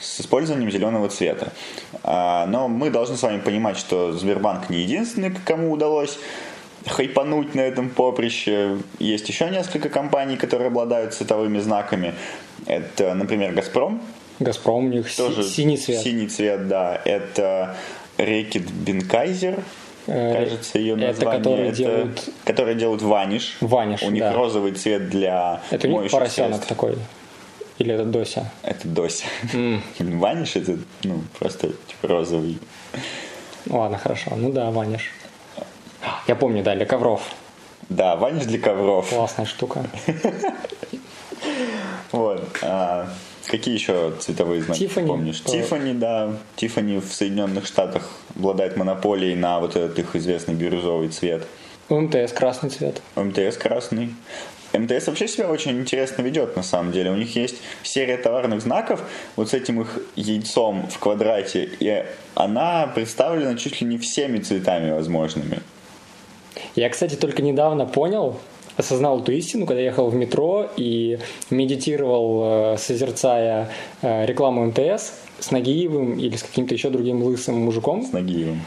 с 0.00 0.20
использованием 0.20 0.70
зеленого 0.70 1.08
цвета. 1.08 1.52
А, 2.02 2.46
но 2.46 2.68
мы 2.68 2.90
должны 2.90 3.16
с 3.16 3.22
вами 3.22 3.40
понимать, 3.40 3.78
что 3.78 4.12
Сбербанк 4.12 4.68
не 4.68 4.82
единственный, 4.82 5.30
кому 5.44 5.72
удалось 5.72 6.18
хайпануть 6.86 7.54
на 7.54 7.62
этом 7.62 7.88
поприще. 7.88 8.76
Есть 8.98 9.28
еще 9.28 9.48
несколько 9.48 9.88
компаний, 9.88 10.36
которые 10.36 10.68
обладают 10.68 11.14
цветовыми 11.14 11.58
знаками. 11.60 12.14
Это, 12.66 13.14
например, 13.14 13.52
«Газпром». 13.52 14.02
«Газпром» 14.40 14.86
у 14.86 14.88
них 14.88 15.14
Тоже 15.16 15.42
синий 15.44 15.78
цвет. 15.78 16.00
Синий 16.00 16.28
цвет, 16.28 16.68
да. 16.68 17.00
Это 17.04 17.76
«Рекет 18.18 18.70
Бенкайзер», 18.70 19.62
кажется, 20.06 20.78
ее 20.78 20.96
название. 20.96 21.16
Это 21.16 21.38
которые 21.38 21.68
это, 21.68 21.76
делают... 21.76 22.28
Которые 22.44 22.74
делают 22.76 23.02
ваниш. 23.02 23.56
Ваниш, 23.60 24.02
У 24.02 24.10
них 24.10 24.22
да. 24.22 24.32
розовый 24.32 24.72
цвет 24.72 25.08
для 25.08 25.62
Это 25.70 25.88
у 25.88 26.02
них 26.02 26.10
поросенок 26.10 26.50
средств. 26.50 26.68
такой. 26.68 26.96
Или 27.78 27.94
это 27.94 28.04
Дося? 28.04 28.50
Это 28.62 28.86
Дося. 28.86 29.26
Mm. 29.52 29.80
Ваниш 30.18 30.56
это, 30.56 30.78
ну, 31.02 31.22
просто 31.38 31.68
типа 31.68 32.08
розовый. 32.08 32.58
Ладно, 33.68 33.98
хорошо. 33.98 34.32
Ну 34.36 34.52
да, 34.52 34.70
ваниш. 34.70 35.10
Я 36.28 36.36
помню, 36.36 36.62
да, 36.62 36.74
для 36.74 36.86
ковров. 36.86 37.22
Да, 37.88 38.16
ваниш 38.16 38.44
для 38.44 38.58
ковров. 38.58 39.08
Классная 39.08 39.46
штука. 39.46 39.84
Вот. 42.12 42.48
Какие 43.54 43.74
еще 43.74 44.12
цветовые 44.18 44.62
знаки 44.62 44.80
Тиффани, 44.80 45.06
помнишь? 45.06 45.40
Тиффани, 45.40 45.92
да. 45.92 46.32
Тиффани 46.56 46.98
в 46.98 47.12
Соединенных 47.12 47.66
Штатах 47.66 48.10
обладает 48.34 48.76
монополией 48.76 49.36
на 49.36 49.60
вот 49.60 49.76
этот 49.76 49.96
их 49.96 50.16
известный 50.16 50.54
бирюзовый 50.54 51.06
цвет. 51.06 51.46
У 51.88 52.00
МТС 52.00 52.32
красный 52.32 52.70
цвет. 52.70 53.00
У 53.14 53.22
МТС 53.22 53.56
красный. 53.56 54.12
МТС 54.72 55.06
вообще 55.06 55.28
себя 55.28 55.48
очень 55.48 55.78
интересно 55.78 56.22
ведет, 56.22 56.56
на 56.56 56.64
самом 56.64 56.90
деле. 56.90 57.12
У 57.12 57.14
них 57.14 57.36
есть 57.36 57.54
серия 57.84 58.16
товарных 58.16 58.60
знаков, 58.60 59.04
вот 59.36 59.50
с 59.50 59.54
этим 59.54 59.82
их 59.82 60.00
яйцом 60.16 60.88
в 60.90 60.98
квадрате, 60.98 61.70
и 61.78 62.04
она 62.34 62.88
представлена 62.92 63.56
чуть 63.56 63.80
ли 63.80 63.86
не 63.86 63.98
всеми 63.98 64.38
цветами 64.38 64.90
возможными. 64.90 65.60
Я, 66.74 66.88
кстати, 66.88 67.14
только 67.14 67.40
недавно 67.40 67.86
понял, 67.86 68.40
осознал 68.76 69.20
эту 69.20 69.32
истину, 69.32 69.66
когда 69.66 69.80
ехал 69.80 70.08
в 70.08 70.14
метро 70.14 70.68
и 70.76 71.18
медитировал, 71.50 72.74
э, 72.74 72.76
созерцая 72.78 73.70
э, 74.02 74.26
рекламу 74.26 74.66
МТС 74.66 75.12
с 75.38 75.50
Нагиевым 75.50 76.18
или 76.18 76.36
с 76.36 76.42
каким-то 76.42 76.74
еще 76.74 76.90
другим 76.90 77.22
лысым 77.22 77.56
мужиком. 77.56 78.04
С 78.04 78.12
Нагиевым. 78.12 78.60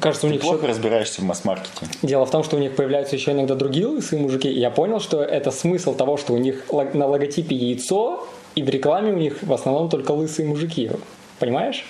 Кажется, 0.00 0.26
у 0.26 0.30
них 0.30 0.40
плохо 0.40 0.58
еще... 0.58 0.66
разбираешься 0.66 1.20
в 1.20 1.24
масс-маркете. 1.24 1.86
Дело 2.02 2.26
в 2.26 2.30
том, 2.30 2.42
что 2.42 2.56
у 2.56 2.58
них 2.58 2.74
появляются 2.74 3.14
еще 3.14 3.30
иногда 3.32 3.54
другие 3.54 3.86
лысые 3.86 4.20
мужики. 4.20 4.48
И 4.48 4.58
я 4.58 4.70
понял, 4.70 5.00
что 5.00 5.22
это 5.22 5.50
смысл 5.50 5.94
того, 5.94 6.16
что 6.16 6.32
у 6.32 6.36
них 6.36 6.64
на 6.94 7.06
логотипе 7.06 7.54
яйцо, 7.54 8.26
и 8.54 8.62
в 8.62 8.68
рекламе 8.68 9.12
у 9.12 9.16
них 9.16 9.42
в 9.42 9.52
основном 9.52 9.88
только 9.88 10.12
лысые 10.12 10.48
мужики. 10.48 10.90
Понимаешь? 11.38 11.84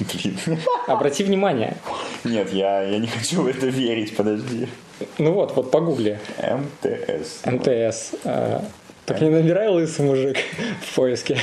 Блин. 0.14 0.58
Обрати 0.86 1.24
внимание. 1.24 1.76
Нет, 2.24 2.52
я, 2.52 2.82
я 2.82 2.98
не 2.98 3.06
хочу 3.06 3.42
в 3.42 3.46
это 3.46 3.66
верить, 3.66 4.16
подожди. 4.16 4.68
Ну 5.18 5.32
вот, 5.32 5.54
вот 5.56 5.70
погугли. 5.70 6.18
МТС. 6.38 7.46
МТС. 7.46 8.14
А, 8.24 8.64
так 9.06 9.20
не 9.20 9.30
набирай 9.30 9.68
лысый 9.68 10.04
мужик 10.04 10.36
в 10.82 10.94
поиске. 10.94 11.38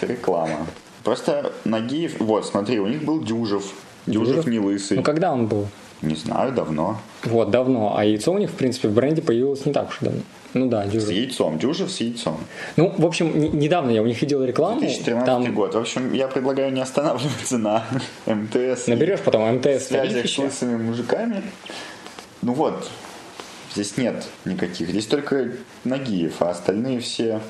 Реклама. 0.00 0.66
Просто 1.04 1.52
Нагиев, 1.64 2.20
вот, 2.20 2.46
смотри, 2.46 2.78
у 2.78 2.86
них 2.86 3.04
был 3.04 3.20
Дюжев. 3.22 3.64
Дюжев, 4.06 4.28
Дюжев 4.28 4.46
не 4.46 4.58
лысый. 4.58 4.96
Ну 4.96 5.02
когда 5.02 5.32
он 5.32 5.46
был? 5.46 5.68
Не 6.02 6.16
знаю, 6.16 6.52
давно. 6.52 6.98
Вот, 7.22 7.50
давно. 7.50 7.96
А 7.96 8.04
яйцо 8.04 8.32
у 8.32 8.38
них, 8.38 8.50
в 8.50 8.54
принципе, 8.54 8.88
в 8.88 8.92
бренде 8.92 9.22
появилось 9.22 9.64
не 9.64 9.72
так 9.72 9.88
уж 9.88 9.98
давно. 10.00 10.20
Ну 10.54 10.68
да, 10.68 10.84
Дюжев. 10.84 11.08
С 11.08 11.12
яйцом. 11.12 11.58
Дюжев 11.58 11.90
с 11.90 12.00
яйцом. 12.00 12.38
Ну, 12.76 12.92
в 12.98 13.06
общем, 13.06 13.38
не, 13.38 13.48
недавно 13.48 13.90
я 13.90 14.02
у 14.02 14.06
них 14.06 14.20
видел 14.20 14.44
рекламу. 14.44 14.80
2013 14.80 15.26
там... 15.26 15.54
год. 15.54 15.74
В 15.74 15.78
общем, 15.78 16.12
я 16.12 16.28
предлагаю 16.28 16.72
не 16.72 16.80
останавливаться 16.80 17.56
на 17.56 17.84
МТС. 18.26 18.88
Наберешь 18.88 19.20
потом 19.20 19.50
МТС. 19.56 19.86
Связях 19.86 20.28
с 20.28 20.38
лысыми 20.38 20.76
мужиками. 20.76 21.42
Ну 22.42 22.52
вот, 22.52 22.90
здесь 23.72 23.96
нет 23.96 24.26
никаких. 24.44 24.90
Здесь 24.90 25.06
только 25.06 25.52
Нагиев, 25.84 26.42
а 26.42 26.50
остальные 26.50 27.00
все 27.00 27.40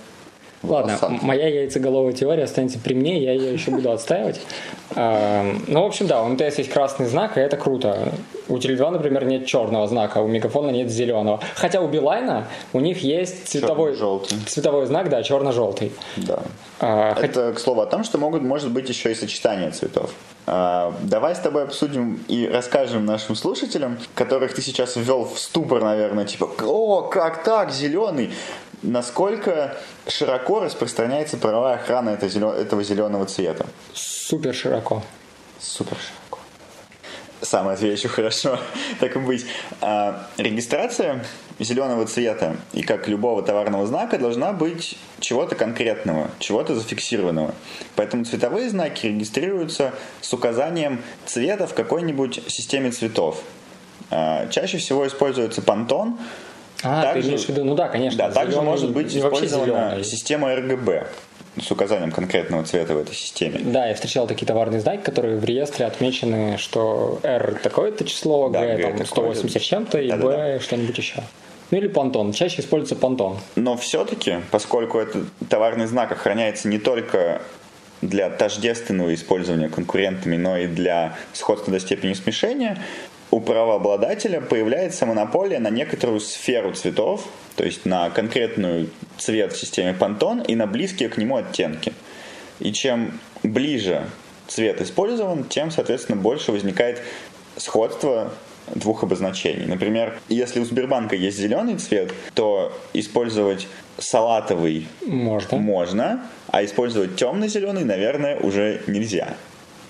Ладно, 0.62 0.98
моя 1.22 1.48
яйцеголовая 1.48 2.12
теория 2.12 2.44
останется 2.44 2.78
при 2.78 2.94
мне, 2.94 3.22
я 3.22 3.32
ее 3.32 3.52
еще 3.52 3.70
буду 3.70 3.90
отстаивать. 3.90 4.40
Ну, 4.94 5.82
в 5.82 5.86
общем, 5.86 6.06
да, 6.06 6.22
у 6.22 6.28
МТС 6.28 6.58
есть 6.58 6.70
красный 6.70 7.06
знак, 7.06 7.36
и 7.36 7.40
это 7.40 7.56
круто. 7.56 8.12
У 8.48 8.58
Теле2, 8.58 8.90
например, 8.90 9.24
нет 9.24 9.46
черного 9.46 9.86
знака, 9.88 10.20
а 10.20 10.22
у 10.22 10.28
Мегафона 10.28 10.70
нет 10.70 10.90
зеленого. 10.90 11.40
Хотя 11.54 11.80
у 11.80 11.88
Билайна 11.88 12.46
у 12.72 12.80
них 12.80 13.02
есть 13.02 13.48
цветовой, 13.48 13.96
цветовой 14.46 14.86
знак, 14.86 15.08
да, 15.08 15.22
черно-желтый. 15.22 15.92
Да. 16.16 16.40
А, 16.80 17.12
это, 17.20 17.48
хоть... 17.48 17.56
к 17.56 17.58
слову, 17.60 17.80
о 17.80 17.86
том, 17.86 18.04
что 18.04 18.18
могут, 18.18 18.42
может 18.42 18.70
быть 18.70 18.88
еще 18.88 19.12
и 19.12 19.14
сочетание 19.14 19.70
цветов. 19.70 20.10
А, 20.46 20.92
давай 21.02 21.34
с 21.34 21.38
тобой 21.38 21.62
обсудим 21.62 22.22
и 22.28 22.46
расскажем 22.46 23.06
нашим 23.06 23.36
слушателям, 23.36 23.98
которых 24.14 24.54
ты 24.54 24.60
сейчас 24.60 24.96
ввел 24.96 25.24
в 25.24 25.38
ступор, 25.38 25.82
наверное, 25.82 26.24
типа, 26.24 26.50
о, 26.64 27.02
как 27.02 27.44
так, 27.44 27.70
зеленый 27.70 28.30
насколько 28.82 29.76
широко 30.06 30.60
распространяется 30.60 31.36
правовая 31.36 31.76
охрана 31.76 32.10
этого 32.10 32.82
зеленого 32.82 33.26
цвета? 33.26 33.66
Супер 33.92 34.54
широко. 34.54 35.02
Супер 35.58 35.96
широко. 35.96 36.38
Сам 37.40 37.68
отвечу 37.68 38.08
хорошо, 38.08 38.58
так 39.00 39.16
и 39.16 39.18
быть. 39.18 39.46
А, 39.80 40.28
регистрация 40.36 41.24
зеленого 41.58 42.06
цвета 42.06 42.56
и 42.72 42.82
как 42.82 43.08
любого 43.08 43.42
товарного 43.42 43.86
знака 43.86 44.18
должна 44.18 44.52
быть 44.52 44.96
чего-то 45.20 45.54
конкретного, 45.54 46.30
чего-то 46.38 46.74
зафиксированного. 46.74 47.54
Поэтому 47.96 48.24
цветовые 48.24 48.70
знаки 48.70 49.06
регистрируются 49.06 49.92
с 50.20 50.32
указанием 50.32 51.02
цвета 51.26 51.66
в 51.66 51.74
какой-нибудь 51.74 52.42
системе 52.48 52.90
цветов. 52.90 53.42
А, 54.10 54.46
чаще 54.48 54.78
всего 54.78 55.06
используется 55.06 55.62
пантон, 55.62 56.18
а, 56.82 57.02
также, 57.02 57.22
ты 57.22 57.28
имеешь 57.28 57.44
в 57.44 57.48
виду, 57.48 57.64
ну 57.64 57.74
да, 57.74 57.88
конечно. 57.88 58.18
Да, 58.18 58.30
также 58.30 58.60
может 58.60 58.90
быть 58.90 59.14
использована 59.16 60.02
система 60.02 60.52
RGB 60.52 61.06
с 61.60 61.70
указанием 61.70 62.10
конкретного 62.10 62.64
цвета 62.64 62.94
в 62.94 62.98
этой 62.98 63.14
системе. 63.14 63.60
Да, 63.60 63.86
я 63.86 63.94
встречал 63.94 64.26
такие 64.26 64.46
товарные 64.46 64.80
знаки, 64.80 65.02
которые 65.02 65.36
в 65.36 65.44
реестре 65.44 65.86
отмечены, 65.86 66.56
что 66.56 67.20
R 67.22 67.60
такое-то 67.62 68.04
число, 68.04 68.48
да, 68.48 68.64
G, 68.64 68.76
G 68.76 68.98
там 68.98 69.06
180 69.06 69.62
чем-то, 69.62 69.98
и 69.98 70.08
да, 70.08 70.16
B 70.16 70.22
да, 70.22 70.36
да. 70.36 70.60
что-нибудь 70.60 70.96
еще. 70.96 71.22
Ну 71.70 71.78
или 71.78 71.88
понтон. 71.88 72.32
Чаще 72.32 72.60
используется 72.60 72.96
понтон. 72.96 73.38
Но 73.56 73.76
все-таки, 73.76 74.40
поскольку 74.50 74.98
этот 74.98 75.24
товарный 75.48 75.86
знак 75.86 76.12
охраняется 76.12 76.68
не 76.68 76.78
только 76.78 77.40
для 78.02 78.28
тождественного 78.28 79.14
использования 79.14 79.68
конкурентами, 79.68 80.36
но 80.36 80.58
и 80.58 80.66
для 80.66 81.16
сходства 81.32 81.72
до 81.72 81.80
степени 81.80 82.12
смешения, 82.14 82.78
у 83.32 83.40
правообладателя 83.40 84.42
появляется 84.42 85.06
монополия 85.06 85.58
на 85.58 85.70
некоторую 85.70 86.20
сферу 86.20 86.72
цветов, 86.74 87.26
то 87.56 87.64
есть 87.64 87.86
на 87.86 88.10
конкретную 88.10 88.90
цвет 89.16 89.54
в 89.54 89.58
системе 89.58 89.96
Pantone 89.98 90.46
и 90.46 90.54
на 90.54 90.66
близкие 90.66 91.08
к 91.08 91.16
нему 91.16 91.38
оттенки. 91.38 91.94
И 92.60 92.72
чем 92.72 93.18
ближе 93.42 94.06
цвет 94.48 94.82
использован, 94.82 95.44
тем, 95.44 95.70
соответственно, 95.70 96.20
больше 96.20 96.52
возникает 96.52 97.00
сходство 97.56 98.32
двух 98.74 99.02
обозначений. 99.02 99.64
Например, 99.64 100.18
если 100.28 100.60
у 100.60 100.64
Сбербанка 100.66 101.16
есть 101.16 101.38
зеленый 101.38 101.78
цвет, 101.78 102.12
то 102.34 102.78
использовать 102.92 103.66
салатовый 103.98 104.86
можно, 105.06 105.58
можно 105.58 106.26
а 106.48 106.62
использовать 106.64 107.16
темно-зеленый, 107.16 107.84
наверное, 107.84 108.38
уже 108.38 108.82
нельзя. 108.86 109.36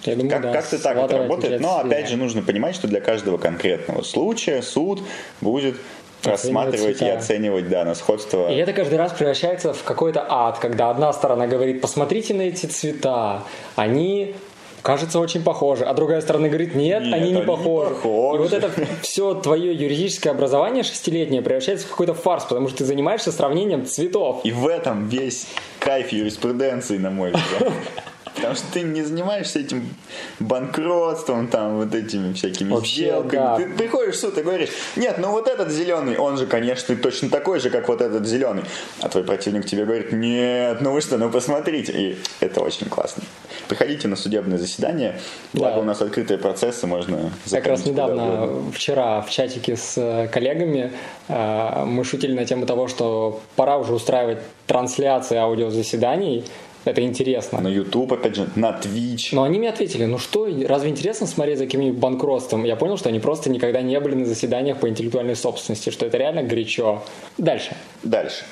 Я 0.04 0.16
думаю, 0.16 0.30
как, 0.30 0.42
да, 0.42 0.52
как-то 0.52 0.82
так 0.82 0.96
это 0.96 1.18
работает. 1.18 1.60
Но 1.60 1.78
опять 1.78 2.08
же 2.08 2.16
нужно 2.16 2.42
понимать, 2.42 2.74
что 2.74 2.88
для 2.88 3.00
каждого 3.00 3.38
конкретного 3.38 4.02
случая 4.02 4.62
суд 4.62 5.02
будет 5.40 5.76
рассматривать 6.24 6.98
цвета. 6.98 7.06
и 7.06 7.16
оценивать, 7.16 7.68
да, 7.68 7.84
на 7.84 7.94
сходство. 7.94 8.50
И 8.50 8.56
это 8.56 8.72
каждый 8.72 8.98
раз 8.98 9.12
превращается 9.12 9.72
в 9.72 9.82
какой-то 9.82 10.24
ад, 10.28 10.58
когда 10.58 10.90
одна 10.90 11.12
сторона 11.12 11.46
говорит, 11.46 11.80
посмотрите 11.80 12.34
на 12.34 12.42
эти 12.42 12.66
цвета, 12.66 13.42
они 13.76 14.34
кажется 14.82 15.20
очень 15.20 15.42
похожи, 15.42 15.84
а 15.84 15.94
другая 15.94 16.20
сторона 16.20 16.48
говорит, 16.48 16.74
нет, 16.74 17.04
нет 17.04 17.14
они, 17.14 17.30
не, 17.30 17.36
они 17.36 17.46
похожи. 17.46 17.90
не 17.90 17.94
похожи. 17.94 18.36
И 18.36 18.42
вот 18.42 18.52
это 18.52 18.70
все 19.02 19.34
твое 19.34 19.74
юридическое 19.74 20.32
образование 20.32 20.82
шестилетнее 20.82 21.42
превращается 21.42 21.86
в 21.86 21.90
какой-то 21.90 22.14
фарс, 22.14 22.44
потому 22.44 22.68
что 22.68 22.78
ты 22.78 22.84
занимаешься 22.84 23.32
сравнением 23.32 23.86
цветов. 23.86 24.40
И 24.44 24.50
в 24.50 24.66
этом 24.66 25.08
весь 25.08 25.46
кайф 25.78 26.12
юриспруденции, 26.12 26.98
на 26.98 27.10
мой 27.10 27.32
взгляд. 27.32 27.72
Потому 28.34 28.54
что 28.54 28.64
ты 28.72 28.82
не 28.82 29.02
занимаешься 29.02 29.58
этим 29.58 29.88
банкротством, 30.40 31.48
там, 31.48 31.78
вот 31.78 31.94
этими 31.94 32.32
всякими 32.32 32.72
Вообще, 32.72 33.02
сделками. 33.02 33.40
Да. 33.40 33.56
Ты 33.56 33.68
приходишь 33.68 34.14
в 34.14 34.20
суд 34.20 34.38
и 34.38 34.42
говоришь, 34.42 34.70
нет, 34.96 35.18
ну 35.18 35.30
вот 35.30 35.48
этот 35.48 35.70
зеленый, 35.70 36.16
он 36.16 36.38
же, 36.38 36.46
конечно, 36.46 36.96
точно 36.96 37.28
такой 37.28 37.60
же, 37.60 37.70
как 37.70 37.88
вот 37.88 38.00
этот 38.00 38.26
зеленый. 38.26 38.64
А 39.00 39.08
твой 39.08 39.24
противник 39.24 39.66
тебе 39.66 39.84
говорит, 39.84 40.12
нет, 40.12 40.80
ну 40.80 40.92
вы 40.92 41.00
что, 41.00 41.18
ну 41.18 41.30
посмотрите. 41.30 41.92
И 41.92 42.18
это 42.40 42.62
очень 42.62 42.88
классно. 42.88 43.22
Приходите 43.68 44.08
на 44.08 44.16
судебное 44.16 44.58
заседание, 44.58 45.20
благо 45.52 45.76
да. 45.76 45.80
у 45.80 45.84
нас 45.84 46.00
открытые 46.00 46.38
процессы, 46.38 46.86
можно 46.86 47.30
Как 47.50 47.66
раз 47.66 47.84
недавно, 47.84 48.70
вчера 48.72 49.20
в 49.20 49.30
чатике 49.30 49.76
с 49.76 49.94
э, 49.96 50.28
коллегами 50.28 50.92
э, 51.28 51.84
мы 51.84 52.04
шутили 52.04 52.32
на 52.32 52.44
тему 52.44 52.66
того, 52.66 52.88
что 52.88 53.40
пора 53.56 53.78
уже 53.78 53.92
устраивать 53.92 54.38
трансляции 54.66 55.36
аудиозаседаний, 55.36 56.44
это 56.84 57.02
интересно. 57.02 57.60
На 57.60 57.68
YouTube, 57.68 58.12
опять 58.12 58.36
же, 58.36 58.48
на 58.56 58.70
Twitch. 58.70 59.28
Но 59.32 59.44
они 59.44 59.58
мне 59.58 59.68
ответили, 59.68 60.04
ну 60.04 60.18
что, 60.18 60.48
разве 60.66 60.90
интересно 60.90 61.26
смотреть 61.26 61.58
за 61.58 61.64
каким-нибудь 61.66 61.98
банкротством? 61.98 62.64
Я 62.64 62.76
понял, 62.76 62.96
что 62.96 63.08
они 63.08 63.20
просто 63.20 63.50
никогда 63.50 63.82
не 63.82 63.98
были 64.00 64.14
на 64.14 64.26
заседаниях 64.26 64.78
по 64.78 64.88
интеллектуальной 64.88 65.36
собственности, 65.36 65.90
что 65.90 66.06
это 66.06 66.18
реально 66.18 66.42
горячо. 66.42 67.02
Дальше. 67.38 67.76
Дальше. 68.02 68.44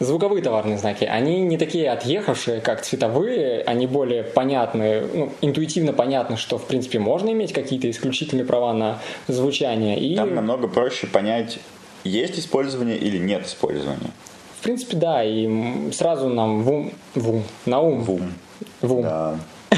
Звуковые 0.00 0.44
товарные 0.44 0.78
знаки, 0.78 1.04
они 1.04 1.40
не 1.40 1.58
такие 1.58 1.90
отъехавшие, 1.90 2.60
как 2.60 2.82
цветовые, 2.82 3.62
они 3.62 3.88
более 3.88 4.22
понятны, 4.22 5.02
ну, 5.12 5.32
интуитивно 5.40 5.92
понятно, 5.92 6.36
что 6.36 6.56
в 6.56 6.66
принципе 6.66 7.00
можно 7.00 7.30
иметь 7.30 7.52
какие-то 7.52 7.90
исключительные 7.90 8.44
права 8.44 8.72
на 8.74 9.00
звучание. 9.26 9.98
И... 9.98 10.14
Там 10.14 10.36
намного 10.36 10.68
проще 10.68 11.08
понять, 11.08 11.58
есть 12.04 12.38
использование 12.38 12.96
или 12.96 13.18
нет 13.18 13.46
использования. 13.46 14.12
В 14.58 14.60
принципе, 14.60 14.96
да, 14.96 15.22
и 15.22 15.92
сразу 15.92 16.28
нам 16.28 16.64
в 16.64 16.70
ум, 16.70 16.92
в 17.14 17.30
ум, 17.30 17.44
на 17.64 17.80
ум. 17.80 18.02
В 18.02 18.10
ум. 18.10 18.32
В 18.80 18.92
ум. 18.92 19.02
Да. 19.02 19.38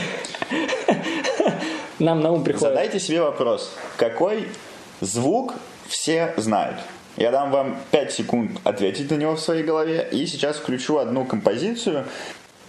Нам 1.98 2.22
на 2.22 2.30
ум 2.30 2.42
приходит. 2.42 2.68
Задайте 2.68 2.98
себе 2.98 3.20
вопрос, 3.20 3.74
какой 3.98 4.48
звук 5.02 5.52
все 5.86 6.32
знают? 6.38 6.78
Я 7.18 7.30
дам 7.30 7.50
вам 7.50 7.76
5 7.90 8.12
секунд 8.12 8.58
ответить 8.64 9.10
на 9.10 9.16
него 9.16 9.36
в 9.36 9.40
своей 9.40 9.62
голове, 9.62 10.08
и 10.10 10.24
сейчас 10.24 10.56
включу 10.56 10.96
одну 10.96 11.26
композицию, 11.26 12.06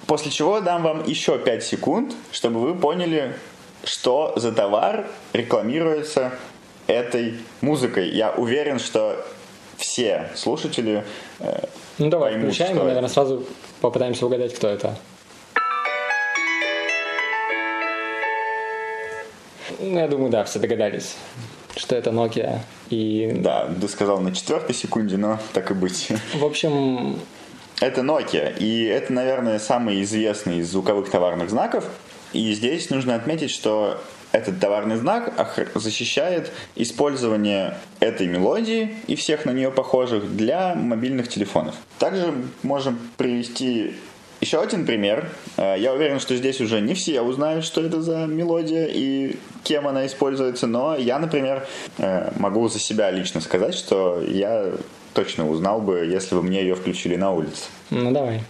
после 0.06 0.32
чего 0.32 0.60
дам 0.60 0.84
вам 0.84 1.06
еще 1.06 1.40
5 1.40 1.64
секунд, 1.64 2.14
чтобы 2.34 2.60
вы 2.60 2.76
поняли, 2.76 3.38
что 3.86 4.34
за 4.36 4.52
товар 4.52 5.08
рекламируется 5.32 6.34
этой 6.88 7.36
музыкой. 7.62 8.10
Я 8.10 8.32
уверен, 8.32 8.80
что 8.80 9.26
все 9.82 10.30
слушатели 10.36 11.04
э, 11.40 11.66
Ну 11.98 12.10
давай, 12.10 12.34
поймут, 12.34 12.54
включаем, 12.54 12.78
и, 12.78 12.84
наверное, 12.84 13.10
сразу 13.10 13.44
попытаемся 13.82 14.26
угадать, 14.26 14.54
кто 14.54 14.68
это. 14.68 14.96
Ну, 19.80 20.00
я 20.00 20.08
думаю, 20.08 20.30
да, 20.30 20.44
все 20.44 20.60
догадались, 20.60 21.16
что 21.76 21.96
это 21.96 22.12
Nokia. 22.12 22.60
И... 22.90 23.32
Да, 23.38 23.68
ты 23.80 23.88
сказал 23.88 24.20
на 24.20 24.34
четвертой 24.34 24.76
секунде, 24.76 25.18
но 25.18 25.40
так 25.54 25.72
и 25.72 25.74
быть. 25.74 26.10
В 26.36 26.46
общем... 26.46 27.20
Это 27.80 28.02
Nokia, 28.02 28.56
и 28.60 28.86
это, 28.86 29.12
наверное, 29.12 29.58
самый 29.58 30.04
известный 30.04 30.60
из 30.60 30.70
звуковых 30.70 31.10
товарных 31.10 31.50
знаков. 31.50 31.86
И 32.32 32.54
здесь 32.54 32.92
нужно 32.92 33.16
отметить, 33.16 33.50
что 33.50 34.00
этот 34.32 34.60
товарный 34.60 34.96
знак 34.96 35.34
защищает 35.76 36.52
использование 36.76 37.78
этой 38.00 38.28
мелодии 38.28 38.96
и 39.08 39.16
всех 39.16 39.46
на 39.46 39.52
нее 39.52 39.72
похожих 39.72 40.36
для 40.36 40.76
мобильных 40.76 41.28
телефонов. 41.28 41.76
Также 42.00 42.34
можем 42.64 42.98
привести 43.18 43.96
еще 44.42 44.60
один 44.60 44.86
пример. 44.86 45.30
Э, 45.58 45.76
я 45.78 45.94
уверен, 45.94 46.20
что 46.20 46.36
здесь 46.36 46.60
уже 46.62 46.82
не 46.82 46.96
все 46.96 47.22
узнают, 47.22 47.64
что 47.64 47.82
это 47.82 48.02
за 48.02 48.26
мелодия 48.26 48.88
и 48.92 49.38
кем 49.64 49.88
она 49.88 50.08
используется, 50.08 50.66
но 50.66 50.96
я, 50.96 51.20
например, 51.20 51.68
э, 52.00 52.32
могу 52.38 52.68
за 52.68 52.80
себя 52.80 53.12
лично 53.12 53.40
сказать, 53.40 53.76
что 53.76 54.22
я 54.28 54.72
точно 55.14 55.48
узнал 55.50 55.80
бы, 55.82 56.08
если 56.10 56.36
бы 56.36 56.42
мне 56.42 56.62
ее 56.62 56.76
включили 56.76 57.16
на 57.16 57.32
улице. 57.32 57.66
Ну 57.92 58.12
давай. 58.12 58.42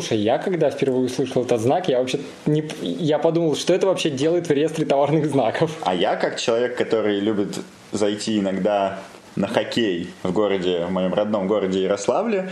Слушай, 0.00 0.18
я 0.18 0.38
когда 0.38 0.70
впервые 0.70 1.06
услышал 1.06 1.44
этот 1.44 1.60
знак, 1.60 1.88
я 1.88 1.98
вообще 1.98 2.20
не... 2.46 2.64
Я 2.80 3.18
подумал, 3.18 3.54
что 3.54 3.74
это 3.74 3.86
вообще 3.86 4.10
делает 4.10 4.48
в 4.48 4.50
реестре 4.50 4.86
товарных 4.86 5.26
знаков. 5.26 5.70
А 5.82 5.94
я, 5.94 6.16
как 6.16 6.40
человек, 6.40 6.76
который 6.76 7.20
любит 7.20 7.58
зайти 7.92 8.38
иногда 8.38 8.98
на 9.36 9.46
хоккей 9.46 10.10
в 10.22 10.32
городе, 10.32 10.86
в 10.86 10.90
моем 10.90 11.12
родном 11.12 11.46
городе 11.46 11.82
Ярославле, 11.82 12.50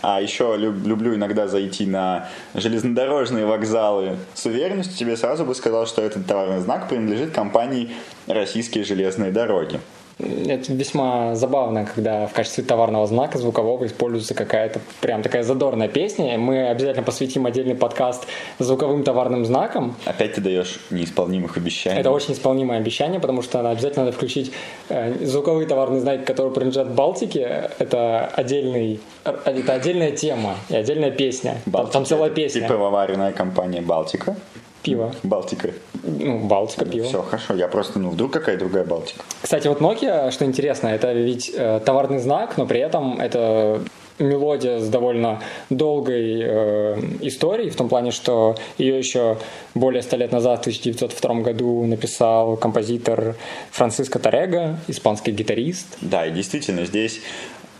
а 0.00 0.22
еще 0.22 0.54
люб, 0.56 0.86
люблю 0.86 1.14
иногда 1.16 1.48
зайти 1.48 1.84
на 1.84 2.28
железнодорожные 2.54 3.44
вокзалы 3.44 4.16
с 4.34 4.46
уверенностью, 4.46 4.96
тебе 4.96 5.16
сразу 5.16 5.44
бы 5.44 5.54
сказал, 5.56 5.86
что 5.86 6.02
этот 6.02 6.26
товарный 6.26 6.60
знак 6.60 6.88
принадлежит 6.88 7.32
компании 7.32 7.90
«Российские 8.28 8.84
железные 8.84 9.32
дороги». 9.32 9.80
Это 10.18 10.72
весьма 10.72 11.36
забавно, 11.36 11.84
когда 11.84 12.26
в 12.26 12.32
качестве 12.32 12.64
товарного 12.64 13.06
знака 13.06 13.38
звукового 13.38 13.86
используется 13.86 14.34
какая-то 14.34 14.80
прям 15.00 15.22
такая 15.22 15.44
задорная 15.44 15.86
песня. 15.86 16.36
Мы 16.38 16.68
обязательно 16.68 17.04
посвятим 17.04 17.46
отдельный 17.46 17.76
подкаст 17.76 18.26
звуковым 18.58 19.04
товарным 19.04 19.44
знаком. 19.44 19.94
Опять 20.06 20.34
ты 20.34 20.40
даешь 20.40 20.80
неисполнимых 20.90 21.56
обещаний. 21.56 22.00
Это 22.00 22.10
очень 22.10 22.34
исполнимое 22.34 22.78
обещание, 22.78 23.20
потому 23.20 23.42
что 23.42 23.70
обязательно 23.70 24.06
надо 24.06 24.16
включить 24.16 24.52
э, 24.88 25.24
звуковые 25.24 25.68
товарные 25.68 26.00
знаки, 26.00 26.24
которые 26.24 26.52
принадлежат 26.52 26.92
Балтике. 26.92 27.70
Это 27.78 28.26
отдельный, 28.26 29.00
это 29.24 29.72
отдельная 29.72 30.10
тема 30.10 30.56
и 30.68 30.74
отдельная 30.74 31.12
песня. 31.12 31.58
Балтика, 31.66 31.92
там 31.92 32.04
целая 32.06 32.30
песня. 32.30 32.66
Пивоваренная 32.66 33.32
компания 33.32 33.82
Балтика 33.82 34.36
пиво. 34.82 35.14
Балтика. 35.22 35.70
Ну, 36.02 36.46
Балтика 36.46 36.84
пиво. 36.84 37.06
Все 37.06 37.22
хорошо, 37.22 37.54
я 37.54 37.68
просто, 37.68 37.98
ну, 37.98 38.10
вдруг 38.10 38.32
какая 38.32 38.56
другая 38.56 38.84
Балтика. 38.84 39.24
Кстати, 39.42 39.68
вот 39.68 39.80
Nokia, 39.80 40.30
что 40.30 40.44
интересно, 40.44 40.88
это 40.88 41.12
ведь 41.12 41.50
э, 41.54 41.80
товарный 41.84 42.18
знак, 42.18 42.56
но 42.56 42.66
при 42.66 42.80
этом 42.80 43.20
это 43.20 43.82
мелодия 44.18 44.80
с 44.80 44.88
довольно 44.88 45.42
долгой 45.70 46.40
э, 46.42 47.00
историей, 47.20 47.70
в 47.70 47.76
том 47.76 47.88
плане, 47.88 48.10
что 48.10 48.56
ее 48.76 48.98
еще 48.98 49.38
более 49.74 50.02
ста 50.02 50.16
лет 50.16 50.32
назад, 50.32 50.58
в 50.58 50.60
1902 50.62 51.34
году, 51.36 51.84
написал 51.84 52.56
композитор 52.56 53.36
Франциско 53.70 54.18
Тарега, 54.18 54.78
испанский 54.88 55.32
гитарист. 55.32 55.98
Да, 56.00 56.26
и 56.26 56.30
действительно, 56.30 56.84
здесь 56.84 57.20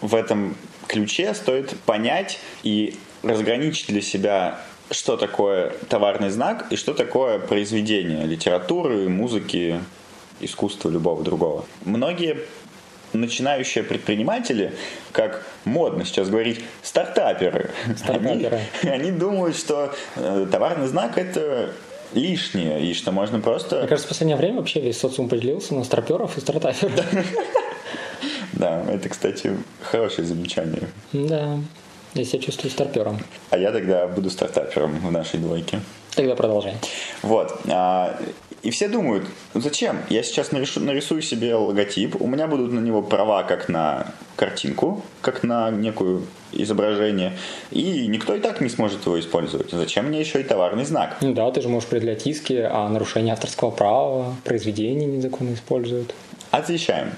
в 0.00 0.14
этом 0.14 0.56
ключе 0.86 1.34
стоит 1.34 1.76
понять 1.80 2.38
и 2.62 2.96
разграничить 3.22 3.88
для 3.88 4.00
себя 4.00 4.60
что 4.90 5.16
такое 5.16 5.72
товарный 5.88 6.30
знак 6.30 6.66
и 6.70 6.76
что 6.76 6.94
такое 6.94 7.38
произведение 7.38 8.24
литературы, 8.26 9.08
музыки, 9.08 9.80
искусства 10.40 10.90
любого 10.90 11.22
другого. 11.22 11.64
Многие 11.84 12.38
начинающие 13.12 13.84
предприниматели, 13.84 14.74
как 15.12 15.46
модно 15.64 16.04
сейчас 16.04 16.28
говорить, 16.28 16.60
стартаперы, 16.82 17.70
стартаперы. 17.96 18.60
Они, 18.82 18.90
они 18.90 19.10
думают, 19.12 19.56
что 19.56 19.94
э, 20.16 20.46
товарный 20.50 20.86
знак 20.88 21.16
это 21.16 21.72
лишнее, 22.12 22.84
и 22.84 22.94
что 22.94 23.12
можно 23.12 23.40
просто... 23.40 23.78
Мне 23.78 23.88
кажется, 23.88 24.08
в 24.08 24.10
последнее 24.10 24.36
время 24.36 24.58
вообще 24.58 24.80
весь 24.80 24.98
социум 24.98 25.28
поделился 25.28 25.74
на 25.74 25.84
старперов 25.84 26.36
и 26.36 26.40
стартаперов. 26.40 26.92
Да, 28.54 28.82
это, 28.90 29.08
кстати, 29.08 29.56
хорошее 29.82 30.26
замечание. 30.26 30.88
Да. 31.12 31.60
Я 32.14 32.24
себя 32.24 32.40
чувствую 32.40 32.70
старпером. 32.70 33.18
А 33.50 33.58
я 33.58 33.72
тогда 33.72 34.06
буду 34.06 34.30
стартапером 34.30 34.98
в 34.98 35.10
нашей 35.12 35.40
двойке. 35.40 35.80
Тогда 36.14 36.34
продолжай. 36.34 36.74
Вот. 37.22 37.60
А, 37.68 38.18
и 38.62 38.70
все 38.70 38.88
думают, 38.88 39.24
«Ну 39.54 39.60
зачем? 39.60 39.98
Я 40.10 40.22
сейчас 40.22 40.50
наришу, 40.50 40.80
нарисую 40.80 41.22
себе 41.22 41.54
логотип, 41.54 42.20
у 42.20 42.26
меня 42.26 42.48
будут 42.48 42.72
на 42.72 42.80
него 42.80 43.02
права 43.02 43.44
как 43.44 43.68
на 43.68 44.12
картинку, 44.34 45.02
как 45.20 45.44
на 45.44 45.70
некую 45.70 46.26
изображение, 46.52 47.34
и 47.70 48.06
никто 48.08 48.34
и 48.34 48.40
так 48.40 48.60
не 48.60 48.68
сможет 48.68 49.06
его 49.06 49.20
использовать. 49.20 49.70
Зачем 49.70 50.06
мне 50.06 50.20
еще 50.20 50.40
и 50.40 50.44
товарный 50.44 50.84
знак? 50.84 51.18
Ну 51.20 51.34
да, 51.34 51.50
ты 51.52 51.60
же 51.60 51.68
можешь 51.68 51.88
предъявлять 51.88 52.26
иски 52.26 52.54
о 52.54 52.88
нарушении 52.88 53.30
авторского 53.30 53.70
права, 53.70 54.34
произведения 54.44 55.06
незаконно 55.06 55.54
используют. 55.54 56.14
Отвечаем. 56.50 57.12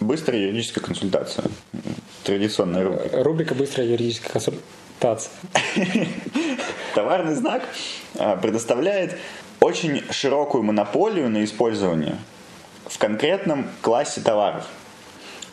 Быстрая 0.00 0.40
юридическая 0.40 0.82
консультация. 0.82 1.44
Традиционная 2.24 2.84
рубрика. 2.84 3.22
Рубрика 3.22 3.54
«Быстрая 3.54 3.86
юридическая 3.86 4.32
консультация». 4.32 5.32
Товарный 6.94 7.34
знак 7.34 7.62
а, 8.18 8.36
предоставляет 8.36 9.16
очень 9.60 10.02
широкую 10.10 10.64
монополию 10.64 11.28
на 11.28 11.44
использование 11.44 12.16
в 12.86 12.98
конкретном 12.98 13.68
классе 13.82 14.20
товаров, 14.20 14.66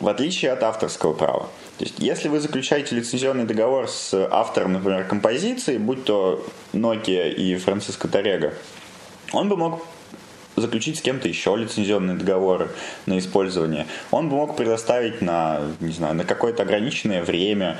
в 0.00 0.08
отличие 0.08 0.50
от 0.52 0.62
авторского 0.62 1.12
права. 1.12 1.48
То 1.76 1.84
есть, 1.84 1.96
если 1.98 2.28
вы 2.28 2.40
заключаете 2.40 2.96
лицензионный 2.96 3.44
договор 3.44 3.88
с 3.88 4.12
автором, 4.30 4.72
например, 4.72 5.04
композиции, 5.04 5.78
будь 5.78 6.04
то 6.04 6.44
Nokia 6.72 7.32
и 7.32 7.54
Франциско 7.56 8.08
Торега, 8.08 8.54
он 9.32 9.48
бы 9.48 9.56
мог 9.56 9.84
заключить 10.60 10.98
с 10.98 11.02
кем-то 11.02 11.28
еще 11.28 11.56
лицензионные 11.56 12.16
договоры 12.16 12.68
на 13.06 13.18
использование. 13.18 13.86
Он 14.10 14.28
бы 14.28 14.36
мог 14.36 14.56
предоставить 14.56 15.20
на, 15.20 15.60
не 15.80 15.92
знаю, 15.92 16.14
на 16.14 16.24
какое-то 16.24 16.62
ограниченное 16.62 17.22
время. 17.22 17.78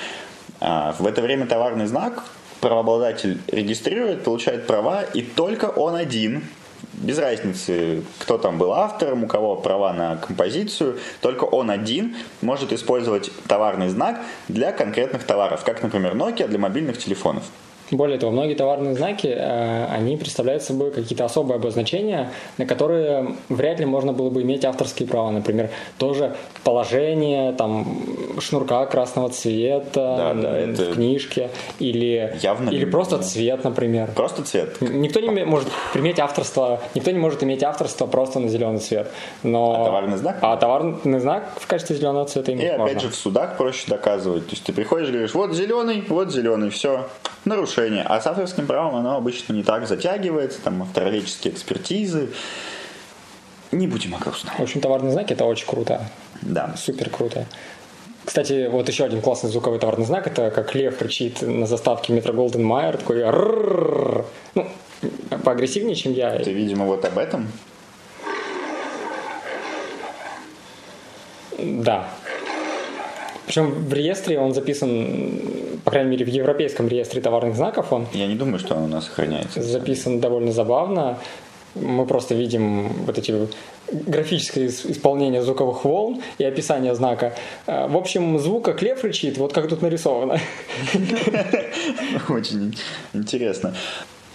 А, 0.60 0.94
в 0.98 1.06
это 1.06 1.22
время 1.22 1.46
товарный 1.46 1.86
знак 1.86 2.24
правообладатель 2.60 3.40
регистрирует, 3.46 4.24
получает 4.24 4.66
права, 4.66 5.02
и 5.02 5.22
только 5.22 5.66
он 5.66 5.94
один 5.94 6.44
без 6.92 7.18
разницы, 7.18 8.02
кто 8.18 8.38
там 8.38 8.58
был 8.58 8.72
автором, 8.72 9.24
у 9.24 9.26
кого 9.26 9.56
права 9.56 9.92
на 9.92 10.16
композицию, 10.16 10.98
только 11.20 11.44
он 11.44 11.70
один 11.70 12.16
может 12.40 12.72
использовать 12.72 13.30
товарный 13.46 13.88
знак 13.88 14.20
для 14.48 14.72
конкретных 14.72 15.24
товаров, 15.24 15.62
как, 15.64 15.82
например, 15.82 16.14
Nokia 16.14 16.48
для 16.48 16.58
мобильных 16.58 16.98
телефонов. 16.98 17.44
Более 17.90 18.18
того, 18.18 18.32
многие 18.32 18.54
товарные 18.54 18.94
знаки, 18.94 19.28
э, 19.28 19.86
они 19.90 20.16
представляют 20.16 20.62
собой 20.62 20.90
какие-то 20.90 21.24
особые 21.24 21.56
обозначения, 21.56 22.30
на 22.58 22.66
которые 22.66 23.34
вряд 23.48 23.80
ли 23.80 23.86
можно 23.86 24.12
было 24.12 24.28
бы 24.28 24.42
иметь 24.42 24.64
авторские 24.64 25.08
права. 25.08 25.30
Например, 25.30 25.70
тоже 25.96 26.36
положение 26.64 27.52
там, 27.52 27.86
шнурка 28.40 28.84
красного 28.86 29.30
цвета 29.30 30.34
да, 30.34 30.34
да, 30.34 30.84
в 30.84 30.94
книжке 30.94 31.50
или, 31.78 32.36
Явно 32.42 32.70
или 32.70 32.84
просто 32.84 33.18
цвет, 33.18 33.64
например. 33.64 34.10
Просто 34.14 34.42
цвет. 34.42 34.80
Никто 34.80 35.20
не 35.20 35.44
может 35.44 35.68
иметь 35.94 36.18
авторство, 36.18 36.80
никто 36.94 37.10
не 37.10 37.18
может 37.18 37.42
иметь 37.42 37.62
авторство 37.62 38.06
просто 38.06 38.38
на 38.38 38.48
зеленый 38.48 38.80
цвет. 38.80 39.10
Но... 39.42 39.82
А 39.82 39.84
товарный 39.86 40.16
знак? 40.18 40.38
А 40.42 40.56
товарный 40.56 41.20
знак 41.20 41.52
в 41.56 41.66
качестве 41.66 41.96
зеленого 41.96 42.26
цвета 42.26 42.52
иметь 42.52 42.64
И 42.64 42.68
можно. 42.68 42.84
опять 42.84 43.02
же 43.02 43.08
в 43.08 43.14
судах 43.14 43.56
проще 43.56 43.84
доказывать. 43.88 44.46
То 44.46 44.52
есть 44.52 44.64
ты 44.64 44.72
приходишь 44.72 45.08
и 45.08 45.12
говоришь, 45.12 45.34
вот 45.34 45.54
зеленый, 45.54 46.04
вот 46.08 46.30
зеленый, 46.30 46.68
все, 46.68 47.08
нарушение 47.44 47.77
нарушение. 47.78 48.04
А 48.04 48.20
с 48.20 48.26
авторским 48.26 48.66
правом 48.66 48.96
оно 48.96 49.16
обычно 49.16 49.52
не 49.52 49.62
так 49.62 49.86
затягивается, 49.86 50.60
там 50.62 50.82
автороведческие 50.82 51.52
экспертизы. 51.52 52.30
Не 53.70 53.86
будем 53.86 54.14
о 54.14 54.18
грустном. 54.18 54.54
В 54.56 54.60
общем, 54.60 54.80
товарные 54.80 55.12
знаки 55.12 55.34
это 55.34 55.44
очень 55.44 55.66
круто. 55.66 56.02
Да. 56.42 56.74
Супер 56.76 57.10
круто. 57.10 57.46
Кстати, 58.24 58.68
вот 58.68 58.88
еще 58.88 59.04
один 59.04 59.20
классный 59.20 59.50
звуковой 59.50 59.78
товарный 59.78 60.04
знак, 60.04 60.26
это 60.26 60.50
как 60.50 60.74
лев 60.74 60.98
кричит 60.98 61.42
на 61.42 61.66
заставке 61.66 62.12
метро 62.12 62.32
Голден 62.32 62.62
Майер, 62.62 62.98
такой 62.98 63.24
ну, 64.54 64.66
поагрессивнее, 65.44 65.94
чем 65.94 66.12
я. 66.12 66.38
Ты, 66.38 66.52
видимо, 66.52 66.84
вот 66.84 67.04
об 67.04 67.16
этом? 67.16 67.48
Да. 71.58 72.08
Причем 73.48 73.70
в 73.70 73.94
реестре 73.94 74.38
он 74.38 74.52
записан, 74.52 75.40
по 75.82 75.90
крайней 75.90 76.10
мере, 76.10 76.26
в 76.26 76.28
европейском 76.28 76.86
реестре 76.86 77.22
товарных 77.22 77.56
знаков 77.56 77.94
он... 77.94 78.06
Я 78.12 78.26
не 78.26 78.34
думаю, 78.34 78.58
что 78.58 78.74
он 78.74 78.82
у 78.82 78.88
нас 78.88 79.06
сохраняется. 79.06 79.62
Записан 79.62 80.20
довольно 80.20 80.52
забавно. 80.52 81.18
Мы 81.74 82.04
просто 82.04 82.34
видим 82.34 82.88
вот 83.06 83.16
эти 83.16 83.48
графическое 83.90 84.66
исполнение 84.66 85.40
звуковых 85.40 85.86
волн 85.86 86.20
и 86.36 86.44
описание 86.44 86.94
знака. 86.94 87.34
Э, 87.66 87.88
в 87.88 87.96
общем, 87.96 88.38
звук 88.38 88.66
как 88.66 88.82
лев 88.82 89.02
рычит, 89.02 89.38
вот 89.38 89.54
как 89.54 89.66
тут 89.68 89.80
нарисовано. 89.80 90.38
Очень 92.28 92.76
интересно. 93.14 93.74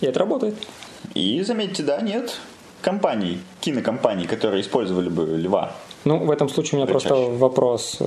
И 0.02 0.08
это 0.08 0.20
работает. 0.20 0.56
И 1.14 1.40
заметьте, 1.44 1.84
да, 1.84 2.02
нет 2.02 2.40
компаний, 2.82 3.38
кинокомпаний, 3.62 4.26
которые 4.26 4.62
использовали 4.62 5.10
бы 5.10 5.38
льва. 5.38 5.74
Ну, 6.04 6.18
в 6.18 6.32
этом 6.32 6.50
случае 6.50 6.80
у 6.80 6.84
меня 6.84 6.92
просто 6.92 7.14
вопрос. 7.14 8.00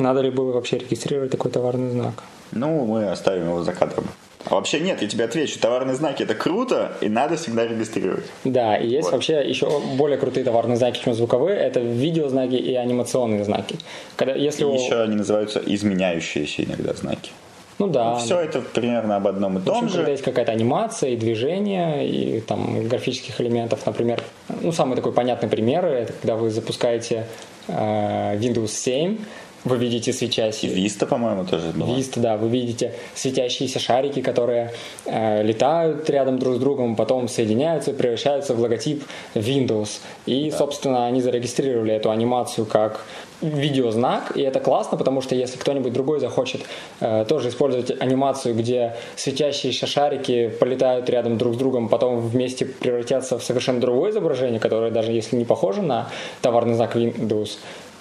Надо 0.00 0.22
ли 0.22 0.30
было 0.30 0.52
вообще 0.52 0.78
регистрировать 0.78 1.30
такой 1.30 1.50
товарный 1.50 1.90
знак? 1.90 2.14
Ну, 2.52 2.86
мы 2.86 3.10
оставим 3.10 3.48
его 3.48 3.62
за 3.62 3.72
кадром. 3.72 4.04
А 4.46 4.54
вообще 4.54 4.80
нет, 4.80 5.02
я 5.02 5.08
тебе 5.08 5.24
отвечу, 5.24 5.60
товарные 5.60 5.94
знаки 5.94 6.22
это 6.22 6.34
круто, 6.34 6.92
и 7.02 7.10
надо 7.10 7.36
всегда 7.36 7.66
регистрировать. 7.66 8.24
Да, 8.44 8.76
и 8.76 8.88
есть 8.88 9.04
вот. 9.04 9.12
вообще 9.12 9.46
еще 9.46 9.68
более 9.96 10.16
крутые 10.16 10.44
товарные 10.44 10.78
знаки, 10.78 11.02
чем 11.04 11.12
звуковые, 11.12 11.58
это 11.58 11.80
видеознаки 11.80 12.54
и 12.54 12.74
анимационные 12.74 13.44
знаки. 13.44 13.76
Когда, 14.16 14.34
если 14.34 14.62
и 14.62 14.64
у... 14.64 14.72
еще 14.72 15.02
они 15.02 15.16
называются 15.16 15.60
изменяющиеся 15.64 16.64
иногда 16.64 16.94
знаки. 16.94 17.30
Ну 17.78 17.86
да. 17.86 18.12
Ну, 18.12 18.18
все 18.18 18.36
да. 18.36 18.42
это 18.42 18.60
примерно 18.60 19.16
об 19.16 19.26
одном 19.26 19.58
и 19.58 19.60
том 19.60 19.76
общем, 19.76 19.88
же. 19.88 19.96
Когда 19.96 20.10
есть 20.10 20.22
какая-то 20.22 20.52
анимация 20.52 21.10
и 21.10 21.16
движение, 21.16 22.08
и 22.08 22.40
там 22.40 22.88
графических 22.88 23.40
элементов, 23.40 23.84
например. 23.86 24.22
Ну, 24.62 24.72
самый 24.72 24.96
такой 24.96 25.12
понятный 25.12 25.48
пример, 25.48 25.84
это 25.84 26.12
когда 26.12 26.36
вы 26.36 26.50
запускаете 26.50 27.26
э, 27.68 28.36
Windows 28.38 28.68
7, 28.68 29.18
вы 29.64 29.76
видите 29.76 30.12
светящиеся... 30.12 30.74
И 30.74 30.84
Vista, 30.84 31.06
по-моему, 31.06 31.44
тоже 31.44 31.70
была. 31.74 31.96
Vista, 31.96 32.20
да. 32.20 32.36
Вы 32.36 32.48
видите 32.48 32.94
светящиеся 33.14 33.78
шарики, 33.78 34.22
которые 34.22 34.72
э, 35.04 35.42
летают 35.42 36.08
рядом 36.08 36.38
друг 36.38 36.56
с 36.56 36.58
другом, 36.58 36.96
потом 36.96 37.28
соединяются 37.28 37.90
и 37.90 37.94
превращаются 37.94 38.54
в 38.54 38.60
логотип 38.60 39.04
Windows. 39.34 40.00
И, 40.26 40.50
да. 40.50 40.56
собственно, 40.56 41.06
они 41.06 41.20
зарегистрировали 41.20 41.94
эту 41.94 42.10
анимацию 42.10 42.66
как 42.66 43.04
видеознак, 43.40 44.36
и 44.36 44.42
это 44.42 44.60
классно, 44.60 44.98
потому 44.98 45.22
что 45.22 45.34
если 45.34 45.58
кто-нибудь 45.58 45.92
другой 45.92 46.20
захочет 46.20 46.62
э, 47.00 47.24
тоже 47.26 47.48
использовать 47.48 47.90
анимацию, 48.00 48.54
где 48.54 48.96
светящиеся 49.16 49.86
шарики 49.86 50.48
полетают 50.48 51.08
рядом 51.08 51.38
друг 51.38 51.54
с 51.54 51.56
другом, 51.56 51.88
потом 51.88 52.20
вместе 52.20 52.66
превратятся 52.66 53.38
в 53.38 53.42
совершенно 53.42 53.80
другое 53.80 54.10
изображение, 54.10 54.60
которое 54.60 54.90
даже 54.90 55.12
если 55.12 55.36
не 55.36 55.44
похоже 55.44 55.82
на 55.82 56.10
товарный 56.42 56.74
знак 56.74 56.96
Windows, 56.96 57.58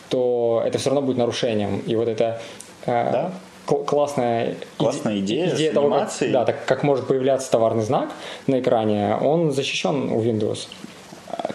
то 0.10 0.64
это 0.66 0.78
все 0.78 0.90
равно 0.90 1.06
будет 1.06 1.18
нарушением. 1.18 1.80
И 1.80 1.96
вот 1.96 2.08
это 2.08 2.42
э, 2.86 3.12
да? 3.12 3.32
классная, 3.66 4.56
классная 4.78 5.20
идея, 5.20 5.54
идея 5.56 5.74
того, 5.74 5.90
как, 5.90 6.32
да, 6.32 6.46
так 6.46 6.66
как 6.66 6.84
может 6.84 7.08
появляться 7.08 7.52
товарный 7.52 7.84
знак 7.84 8.10
на 8.48 8.60
экране, 8.60 9.16
он 9.22 9.52
защищен 9.52 10.12
у 10.12 10.22
Windows. 10.22 10.68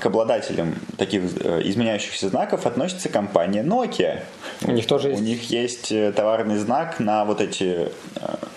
К 0.01 0.07
обладателям 0.07 0.77
таких 0.97 1.23
э, 1.41 1.63
изменяющихся 1.65 2.29
знаков 2.29 2.67
относится 2.67 3.09
компания 3.09 3.63
Nokia. 3.63 4.21
У 4.65 4.71
них 4.71 4.87
тоже 4.87 5.11
есть. 5.11 5.21
У 5.21 5.25
них 5.25 5.51
есть 5.51 5.93
э, 5.93 6.13
товарный 6.13 6.57
знак 6.57 7.01
на 7.01 7.25
вот 7.25 7.41
эти 7.41 7.89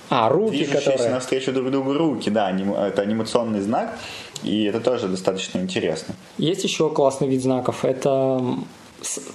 а, 0.10 0.30
руки, 0.30 0.66
которые... 0.66 1.10
навстречу 1.10 1.52
друг 1.52 1.72
другу 1.72 1.94
руки, 1.94 2.30
да, 2.30 2.52
это 2.52 3.02
анимационный 3.02 3.60
знак, 3.60 3.98
и 4.44 4.64
это 4.64 4.80
тоже 4.80 5.08
достаточно 5.08 5.60
интересно. 5.60 6.16
Есть 6.38 6.64
еще 6.64 6.90
классный 6.90 7.28
вид 7.28 7.42
знаков, 7.42 7.84
это 7.84 8.42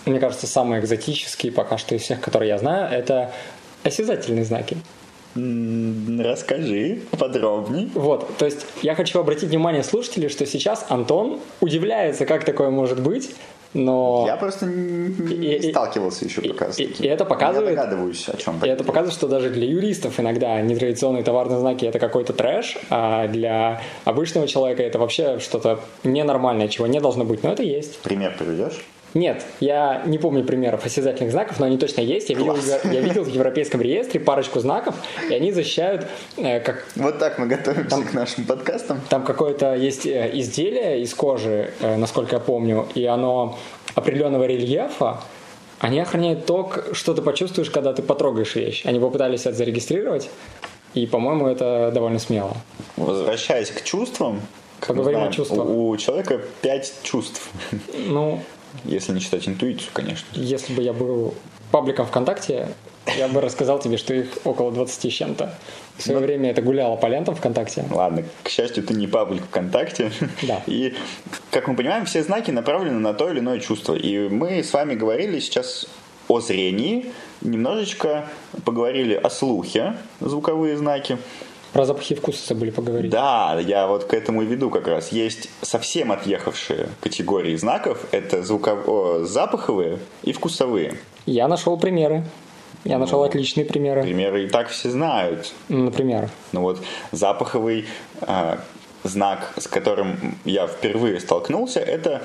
мне 0.05 0.21
кажется, 0.21 0.47
самые 0.47 0.81
экзотические 0.81 1.53
пока 1.53 1.79
что 1.79 1.95
из 1.95 2.03
всех, 2.03 2.21
которые 2.21 2.49
я 2.51 2.59
знаю, 2.59 2.93
это 2.93 3.33
осязательные 3.83 4.45
знаки. 4.45 4.77
Расскажи 5.35 7.01
подробней. 7.19 7.91
Вот, 7.95 8.37
то 8.37 8.45
есть 8.45 8.67
я 8.83 8.95
хочу 8.95 9.19
обратить 9.19 9.49
внимание 9.49 9.83
слушателей, 9.83 10.29
что 10.29 10.45
сейчас 10.47 10.85
Антон 10.89 11.41
удивляется, 11.61 12.27
как 12.27 12.45
такое 12.45 12.69
может 12.69 13.01
быть, 13.03 13.35
но... 13.75 14.25
Я 14.27 14.37
просто 14.37 14.67
не 14.67 15.57
и, 15.57 15.71
сталкивался 15.71 16.27
еще 16.27 16.43
пока 16.43 16.73
с 16.73 16.77
таким. 16.77 16.93
И, 16.93 17.03
и 17.05 17.07
это 17.07 17.25
показывает... 17.25 17.71
Я 17.71 17.77
догадываюсь, 17.77 18.29
о 18.29 18.37
чем 18.37 18.63
И 18.63 18.69
это 18.69 18.85
показывает, 18.85 19.15
что 19.15 19.29
даже 19.29 19.49
для 19.49 19.67
юристов 19.67 20.21
иногда 20.21 20.61
нетрадиционные 20.61 21.25
товарные 21.25 21.59
знаки 21.59 21.87
это 21.87 21.99
какой-то 21.99 22.35
трэш, 22.35 22.77
а 22.91 23.29
для 23.29 23.81
обычного 24.05 24.47
человека 24.47 24.83
это 24.83 24.99
вообще 24.99 25.39
что-то 25.39 25.81
ненормальное, 26.05 26.69
чего 26.69 26.87
не 26.87 27.01
должно 27.01 27.25
быть, 27.25 27.43
но 27.43 27.53
это 27.53 27.63
есть. 27.63 27.99
Пример 28.01 28.35
приведешь? 28.39 28.85
Нет, 29.15 29.45
я 29.61 30.03
не 30.07 30.19
помню 30.19 30.43
примеров 30.43 30.87
осязательных 30.87 31.33
знаков, 31.33 31.61
но 31.61 31.67
они 31.67 31.77
точно 31.77 32.01
есть. 32.01 32.31
Я 32.31 32.37
видел, 32.37 32.57
я 32.85 33.01
видел 33.01 33.25
в 33.25 33.29
Европейском 33.29 33.81
реестре 33.81 34.21
парочку 34.21 34.61
знаков, 34.61 34.95
и 35.29 35.35
они 35.35 35.53
защищают 35.53 36.07
э, 36.39 36.61
как... 36.61 36.87
Вот 36.97 37.19
так 37.19 37.39
мы 37.39 37.47
готовимся 37.47 37.91
там, 37.91 38.05
к 38.05 38.15
нашим 38.15 38.47
подкастам. 38.47 39.01
Там 39.11 39.25
какое-то 39.25 39.75
есть 39.75 40.07
э, 40.07 40.31
изделие 40.33 41.03
из 41.03 41.13
кожи, 41.15 41.73
э, 41.81 41.97
насколько 41.97 42.37
я 42.37 42.41
помню, 42.41 42.87
и 42.95 43.05
оно 43.05 43.59
определенного 43.95 44.45
рельефа, 44.45 45.21
они 45.79 46.01
охраняют 46.01 46.47
то, 46.47 46.73
что 46.93 47.13
ты 47.13 47.21
почувствуешь, 47.23 47.69
когда 47.69 47.93
ты 47.93 48.03
потрогаешь 48.03 48.55
вещь. 48.55 48.87
Они 48.87 48.99
попытались 48.99 49.43
это 49.43 49.55
зарегистрировать, 49.55 50.31
и, 50.95 51.07
по-моему, 51.07 51.49
это 51.49 51.91
довольно 51.93 52.19
смело. 52.19 52.57
Возвращаясь 52.97 53.71
к 53.71 53.83
чувствам, 53.83 54.41
Поговорим 54.87 55.19
знаем, 55.19 55.31
о 55.31 55.33
чувствах. 55.33 55.69
У 55.69 55.97
человека 55.97 56.41
пять 56.61 56.95
чувств. 57.03 57.51
Ну, 58.09 58.41
если 58.85 59.13
не 59.13 59.21
считать 59.21 59.49
интуицию, 59.49 59.91
конечно. 59.93 60.27
Если 60.33 60.73
бы 60.73 60.83
я 60.83 60.93
был 60.93 61.35
пабликом 61.71 62.07
ВКонтакте, 62.07 62.69
я 63.17 63.29
бы 63.29 63.41
рассказал 63.41 63.79
тебе, 63.81 63.97
что 63.97 64.15
их 64.15 64.39
около 64.45 64.71
20 64.71 65.13
с 65.13 65.15
чем-то. 65.15 65.55
В 65.97 66.03
свое 66.03 66.21
Но... 66.21 66.27
время 66.27 66.51
это 66.51 66.63
гуляло 66.63 66.97
по 66.97 67.07
лентам 67.07 67.35
ВКонтакте. 67.35 67.85
Ладно, 67.91 68.25
к 68.43 68.49
счастью, 68.49 68.85
ты 68.85 68.95
не 68.95 69.07
паблик 69.07 69.45
ВКонтакте. 69.45 70.13
Да. 70.43 70.63
И, 70.67 70.95
как 71.51 71.69
мы 71.69 71.77
понимаем, 71.77 72.05
все 72.05 72.23
знаки 72.23 72.51
направлены 72.51 72.99
на 72.99 73.15
то 73.15 73.31
или 73.31 73.41
иное 73.41 73.59
чувство. 73.61 73.95
И 73.95 74.29
мы 74.29 74.63
с 74.63 74.73
вами 74.73 74.95
говорили 74.95 75.41
сейчас 75.41 75.87
о 76.29 76.41
зрении, 76.41 77.13
немножечко 77.41 78.29
поговорили 78.65 79.15
о 79.15 79.31
слухе, 79.31 79.97
звуковые 80.21 80.77
знаки. 80.77 81.19
Про 81.73 81.87
запахи 81.87 82.13
и 82.13 82.17
вкусы 82.17 82.47
забыли 82.47 82.71
поговорить. 82.71 83.11
Да, 83.11 83.59
я 83.59 83.87
вот 83.87 84.05
к 84.05 84.13
этому 84.13 84.43
и 84.43 84.47
веду 84.47 84.69
как 84.69 84.89
раз. 84.89 85.11
Есть 85.11 85.49
совсем 85.63 86.13
отъехавшие 86.13 86.89
категории 87.01 87.57
знаков. 87.57 88.07
Это 88.11 88.43
звуков... 88.43 88.87
О, 88.87 89.25
запаховые 89.25 89.99
и 90.23 90.33
вкусовые. 90.33 90.99
Я 91.25 91.49
нашел 91.49 91.79
примеры. 91.79 92.25
Я 92.85 92.99
нашел 92.99 93.21
ну, 93.21 93.25
отличные 93.25 93.65
примеры. 93.65 94.03
Примеры 94.03 94.45
и 94.45 94.49
так 94.49 94.69
все 94.69 94.91
знают. 94.91 95.53
Например? 95.69 96.29
Ну 96.51 96.63
вот 96.63 96.83
запаховый 97.13 97.87
э, 98.21 98.57
знак, 99.05 99.53
с 99.57 99.69
которым 99.69 100.37
я 100.45 100.67
впервые 100.67 101.21
столкнулся, 101.21 101.81
это 101.81 102.23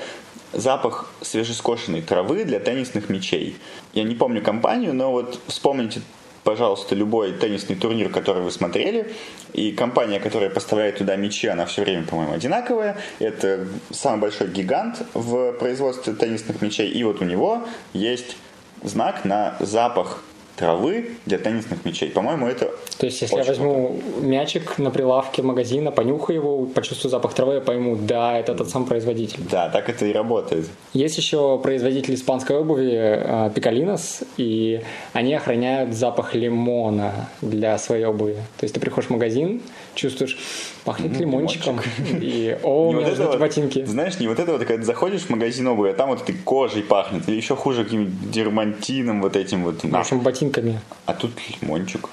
запах 0.52 1.10
свежескошенной 1.20 2.02
травы 2.02 2.44
для 2.44 2.58
теннисных 2.58 3.08
мячей. 3.08 3.56
Я 3.94 4.02
не 4.02 4.14
помню 4.14 4.42
компанию, 4.42 4.94
но 4.94 5.12
вот 5.12 5.40
вспомните 5.46 6.00
пожалуйста, 6.48 6.94
любой 6.94 7.32
теннисный 7.32 7.76
турнир, 7.76 8.08
который 8.08 8.42
вы 8.42 8.50
смотрели, 8.50 9.12
и 9.52 9.70
компания, 9.70 10.18
которая 10.18 10.48
поставляет 10.48 10.96
туда 10.96 11.14
мячи, 11.14 11.46
она 11.46 11.66
все 11.66 11.82
время, 11.82 12.04
по-моему, 12.04 12.32
одинаковая. 12.32 12.96
Это 13.18 13.68
самый 13.90 14.18
большой 14.18 14.48
гигант 14.48 15.02
в 15.12 15.52
производстве 15.52 16.14
теннисных 16.14 16.62
мячей, 16.62 16.88
и 16.88 17.04
вот 17.04 17.20
у 17.20 17.26
него 17.26 17.64
есть 17.92 18.38
знак 18.82 19.26
на 19.26 19.58
запах 19.60 20.22
травы 20.58 21.10
для 21.24 21.38
теннисных 21.38 21.84
мячей. 21.84 22.10
По-моему, 22.10 22.46
это 22.46 22.70
То 22.98 23.06
есть, 23.06 23.22
если 23.22 23.36
я 23.36 23.44
возьму 23.44 24.00
круто. 24.02 24.26
мячик 24.26 24.78
на 24.78 24.90
прилавке 24.90 25.42
магазина, 25.42 25.92
понюхаю 25.92 26.38
его, 26.38 26.66
почувствую 26.66 27.10
запах 27.10 27.34
травы, 27.34 27.54
я 27.54 27.60
пойму, 27.60 27.96
да, 27.96 28.38
это 28.38 28.54
тот 28.54 28.68
сам 28.68 28.84
производитель. 28.84 29.40
Да, 29.50 29.68
так 29.68 29.88
это 29.88 30.04
и 30.06 30.12
работает. 30.12 30.68
Есть 30.92 31.16
еще 31.16 31.58
производитель 31.58 32.14
испанской 32.14 32.56
обуви 32.56 33.50
Пикалинос, 33.54 34.22
и 34.36 34.82
они 35.12 35.34
охраняют 35.34 35.94
запах 35.94 36.34
лимона 36.34 37.28
для 37.40 37.78
своей 37.78 38.04
обуви. 38.04 38.36
То 38.58 38.64
есть, 38.64 38.74
ты 38.74 38.80
приходишь 38.80 39.08
в 39.08 39.12
магазин, 39.12 39.62
чувствуешь, 39.94 40.38
пахнет 40.84 41.12
ну, 41.12 41.18
лимончиком, 41.20 41.80
и 42.20 42.58
о, 42.62 42.88
у 42.88 42.92
меня 42.92 43.08
вот 43.08 43.18
эти 43.18 43.38
ботинки. 43.38 43.84
Знаешь, 43.84 44.18
не 44.18 44.28
вот 44.28 44.38
это 44.38 44.52
вот, 44.52 44.60
когда 44.60 44.76
ты 44.76 44.84
заходишь 44.84 45.22
в 45.22 45.30
магазин 45.30 45.66
обуви, 45.68 45.90
а 45.90 45.94
там 45.94 46.08
вот 46.08 46.22
этой 46.22 46.34
кожей 46.34 46.82
пахнет, 46.82 47.28
или 47.28 47.36
еще 47.36 47.56
хуже 47.56 47.84
каким-нибудь 47.84 48.30
дермантином 48.30 49.22
вот 49.22 49.36
этим 49.36 49.64
вот. 49.64 49.82
В 49.82 49.96
общем, 49.96 50.20
ботинками. 50.20 50.80
А 51.06 51.14
тут 51.14 51.32
лимончик. 51.60 52.08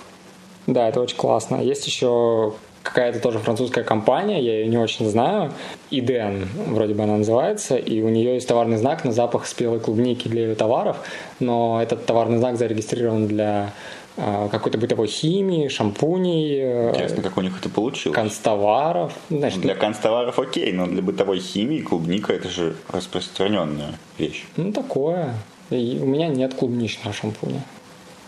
Да, 0.67 0.89
это 0.89 0.99
очень 1.01 1.17
классно. 1.17 1.57
Есть 1.57 1.85
еще 1.85 2.53
какая-то 2.85 3.19
тоже 3.19 3.39
французская 3.39 3.83
компания, 3.83 4.41
я 4.41 4.59
ее 4.59 4.67
не 4.67 4.77
очень 4.77 5.09
знаю, 5.09 5.51
Иден, 5.89 6.47
вроде 6.67 6.93
бы 6.93 7.03
она 7.03 7.17
называется, 7.17 7.75
и 7.75 8.01
у 8.01 8.09
нее 8.09 8.35
есть 8.35 8.47
товарный 8.47 8.77
знак 8.77 9.03
на 9.03 9.11
запах 9.11 9.47
спелой 9.47 9.79
клубники 9.79 10.27
для 10.27 10.43
ее 10.43 10.55
товаров, 10.55 10.97
но 11.39 11.81
этот 11.81 12.05
товарный 12.05 12.37
знак 12.37 12.57
зарегистрирован 12.57 13.27
для 13.27 13.73
какой-то 14.15 14.77
бытовой 14.77 15.07
химии, 15.07 15.67
шампуней. 15.67 16.59
Э, 16.61 16.89
Интересно, 16.91 17.21
как 17.23 17.37
у 17.37 17.41
них 17.41 17.57
это 17.59 17.69
получилось. 17.69 18.15
Констоваров. 18.15 19.13
Значит, 19.29 19.61
для 19.61 19.75
констоваров 19.75 20.39
окей, 20.39 20.71
но 20.71 20.87
для 20.87 21.01
бытовой 21.01 21.39
химии 21.39 21.79
клубника 21.79 22.33
это 22.33 22.49
же 22.49 22.75
распространенная 22.89 23.95
вещь. 24.17 24.45
Ну, 24.57 24.71
такое. 24.71 25.33
И 25.69 25.99
у 26.01 26.05
меня 26.05 26.27
нет 26.27 26.53
клубничного 26.53 27.13
шампуня 27.13 27.61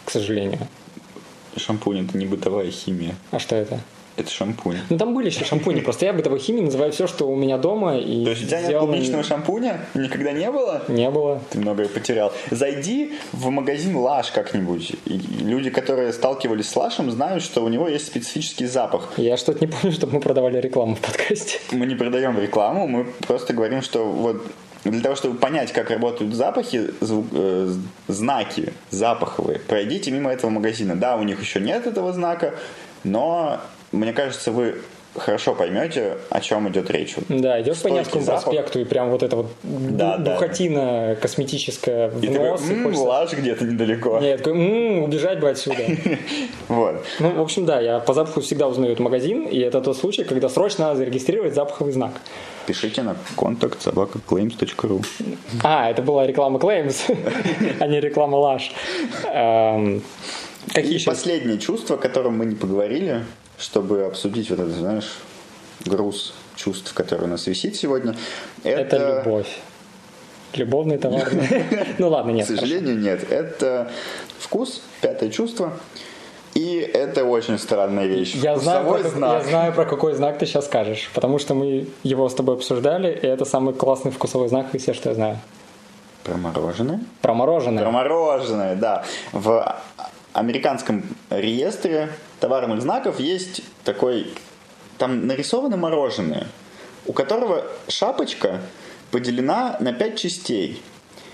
к 0.07 0.11
сожалению. 0.11 0.59
Шампунь 1.57 2.05
это 2.05 2.17
не 2.17 2.25
бытовая 2.25 2.71
химия. 2.71 3.13
А 3.31 3.39
что 3.39 3.57
это? 3.57 3.81
Это 4.17 4.31
шампунь. 4.31 4.77
Ну 4.89 4.97
там 4.97 5.13
были 5.13 5.27
еще 5.27 5.45
шампуни, 5.45 5.79
просто 5.81 6.05
я 6.05 6.13
бытовой 6.13 6.39
химией 6.39 6.65
называю 6.65 6.91
все, 6.91 7.05
что 7.05 7.29
у 7.29 7.35
меня 7.35 7.59
дома. 7.59 7.97
И 7.97 8.23
То 8.23 8.31
есть 8.31 8.43
у 8.43 8.47
тебя 8.47 8.61
нет 8.61 8.79
клубничного 8.79 9.23
шампуня? 9.23 9.85
Никогда 9.93 10.31
не 10.31 10.51
было? 10.51 10.81
Не 10.87 11.11
было. 11.11 11.39
Ты 11.51 11.59
многое 11.59 11.87
потерял. 11.87 12.33
Зайди 12.49 13.13
в 13.31 13.49
магазин 13.49 13.95
Лаш 13.95 14.31
как-нибудь. 14.31 14.93
И 15.05 15.19
люди, 15.43 15.69
которые 15.69 16.13
сталкивались 16.13 16.67
с 16.67 16.75
Лашем, 16.75 17.11
знают, 17.11 17.43
что 17.43 17.63
у 17.63 17.69
него 17.69 17.87
есть 17.87 18.07
специфический 18.07 18.65
запах. 18.65 19.13
Я 19.17 19.37
что-то 19.37 19.59
не 19.63 19.71
помню, 19.71 19.91
чтобы 19.91 20.13
мы 20.13 20.19
продавали 20.19 20.59
рекламу 20.59 20.95
в 20.95 20.99
подкасте. 20.99 21.59
Мы 21.71 21.85
не 21.85 21.93
продаем 21.93 22.39
рекламу, 22.39 22.87
мы 22.87 23.05
просто 23.27 23.53
говорим, 23.53 23.83
что 23.83 24.03
вот 24.03 24.43
для 24.83 25.01
того, 25.01 25.15
чтобы 25.15 25.37
понять, 25.37 25.71
как 25.73 25.91
работают 25.91 26.33
запахи, 26.33 26.89
звук, 27.01 27.27
э, 27.33 27.73
знаки 28.07 28.73
запаховые, 28.89 29.59
пройдите 29.59 30.11
мимо 30.11 30.31
этого 30.31 30.49
магазина. 30.49 30.95
Да, 30.95 31.17
у 31.17 31.23
них 31.23 31.41
еще 31.41 31.59
нет 31.59 31.85
этого 31.87 32.13
знака, 32.13 32.55
но 33.03 33.59
мне 33.91 34.13
кажется, 34.13 34.51
вы 34.51 34.75
хорошо 35.19 35.55
поймете, 35.55 36.17
о 36.29 36.41
чем 36.41 36.69
идет 36.69 36.89
речь. 36.91 37.15
Да, 37.29 37.61
идешь 37.61 37.81
по 37.81 37.87
Невскому 37.87 38.25
проспекту, 38.25 38.79
и 38.79 38.85
прям 38.85 39.09
вот 39.09 39.23
эта 39.23 39.35
вот 39.35 39.47
да, 39.63 40.17
духотина 40.17 41.09
да. 41.09 41.15
косметическая 41.15 42.09
в 42.09 42.23
и 42.23 42.29
нос. 42.29 42.61
Такой, 42.61 42.75
м-м, 42.75 42.83
хочется... 42.83 43.03
лаж 43.03 43.33
где-то 43.33 43.65
недалеко. 43.65 44.19
Нет, 44.19 44.37
такой, 44.37 44.53
м-м, 44.53 45.03
убежать 45.03 45.39
бы 45.39 45.49
отсюда. 45.49 45.83
вот. 46.67 47.03
Ну, 47.19 47.31
в 47.31 47.41
общем, 47.41 47.65
да, 47.65 47.79
я 47.79 47.99
по 47.99 48.13
запаху 48.13 48.41
всегда 48.41 48.67
узнаю 48.67 48.93
этот 48.93 49.03
магазин, 49.03 49.45
и 49.45 49.59
это 49.59 49.81
тот 49.81 49.97
случай, 49.97 50.23
когда 50.23 50.49
срочно 50.49 50.85
надо 50.85 50.97
зарегистрировать 50.97 51.55
запаховый 51.55 51.93
знак. 51.93 52.13
Пишите 52.65 53.01
на 53.01 53.15
контакт 53.37 53.81
собакаклеймс.ру 53.81 55.01
А, 55.63 55.89
это 55.89 56.01
была 56.01 56.27
реклама 56.27 56.59
Claims, 56.59 57.15
а 57.79 57.87
не 57.87 57.99
реклама 57.99 58.35
Лаш. 58.35 58.71
Эм, 59.33 60.03
какие 60.73 60.91
и 60.91 60.95
еще? 60.95 61.09
последнее 61.09 61.57
чувство, 61.59 61.95
о 61.95 61.99
котором 61.99 62.37
мы 62.37 62.45
не 62.45 62.55
поговорили, 62.55 63.23
чтобы 63.57 64.05
обсудить 64.05 64.49
вот 64.49 64.59
этот, 64.59 64.73
знаешь, 64.73 65.17
груз 65.85 66.33
чувств, 66.55 66.93
который 66.93 67.25
у 67.25 67.27
нас 67.27 67.47
висит 67.47 67.75
сегодня. 67.75 68.15
Это, 68.63 68.95
это 68.95 69.23
любовь. 69.23 69.59
Любовный 70.53 70.97
товар. 70.97 71.29
Ну 71.97 72.09
ладно, 72.09 72.31
нет. 72.31 72.45
К 72.45 72.49
сожалению, 72.49 72.97
нет. 72.97 73.29
Это 73.31 73.91
вкус, 74.39 74.81
пятое 75.01 75.29
чувство. 75.29 75.73
И 76.53 76.77
это 76.77 77.23
очень 77.23 77.59
странная 77.59 78.07
вещь. 78.07 78.33
Я 78.33 78.57
знаю, 78.57 78.87
про, 78.87 79.03
знак. 79.03 79.43
я 79.43 79.49
знаю, 79.49 79.73
про 79.73 79.85
какой 79.85 80.15
знак 80.15 80.39
ты 80.39 80.47
сейчас 80.47 80.65
скажешь, 80.65 81.11
потому 81.13 81.37
что 81.37 81.53
мы 81.53 81.87
его 82.01 82.27
с 82.27 82.33
тобой 82.33 82.55
обсуждали, 82.55 83.11
и 83.11 83.27
это 83.27 83.45
самый 83.45 83.75
классный 83.75 84.11
вкусовой 84.11 84.47
знак 84.47 84.73
из 84.73 84.81
всех, 84.81 84.95
что 84.95 85.09
я 85.09 85.15
знаю. 85.15 85.39
Про 86.23 86.37
мороженое? 86.37 86.99
Про 87.21 87.35
мороженое. 87.35 87.83
Про 87.83 87.91
мороженое, 87.91 88.75
да. 88.75 89.05
В 89.33 89.75
американском 90.33 91.03
реестре 91.29 92.09
товарных 92.39 92.81
знаков 92.81 93.19
есть 93.19 93.61
такой... 93.83 94.33
Там 94.97 95.27
нарисовано 95.27 95.77
мороженое, 95.77 96.47
у 97.05 97.13
которого 97.13 97.63
шапочка 97.87 98.61
поделена 99.11 99.77
на 99.79 99.93
пять 99.93 100.17
частей. 100.17 100.81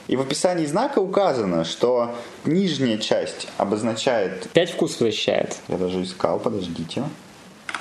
И 0.08 0.18
в 0.18 0.22
описании 0.22 0.66
знака 0.66 1.00
указано, 1.00 1.64
что 1.64 2.14
нижняя 2.44 2.98
часть 2.98 3.48
обозначает... 3.58 4.50
Пять 4.52 4.72
вкусов 4.72 5.00
защищает. 5.00 5.56
Я 5.70 5.78
даже 5.78 6.04
искал, 6.04 6.40
подождите. 6.40 7.04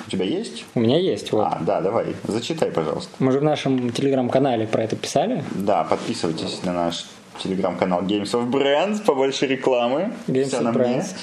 У 0.07 0.09
тебя 0.09 0.25
есть? 0.25 0.65
У 0.73 0.79
меня 0.79 0.97
есть, 0.97 1.31
вот. 1.31 1.45
А, 1.45 1.59
да, 1.61 1.81
давай, 1.81 2.15
зачитай, 2.27 2.71
пожалуйста. 2.71 3.11
Мы 3.19 3.31
же 3.31 3.39
в 3.39 3.43
нашем 3.43 3.91
телеграм-канале 3.91 4.67
про 4.67 4.83
это 4.83 4.95
писали. 4.95 5.43
Да, 5.51 5.83
подписывайтесь 5.83 6.63
на 6.63 6.73
наш 6.73 7.05
телеграм-канал 7.41 8.01
Games 8.03 8.31
of 8.31 8.49
Brands, 8.49 9.03
побольше 9.03 9.45
рекламы. 9.45 10.13
Games 10.27 10.47
Все 10.47 10.57
of 10.59 10.73
Brands. 10.73 11.15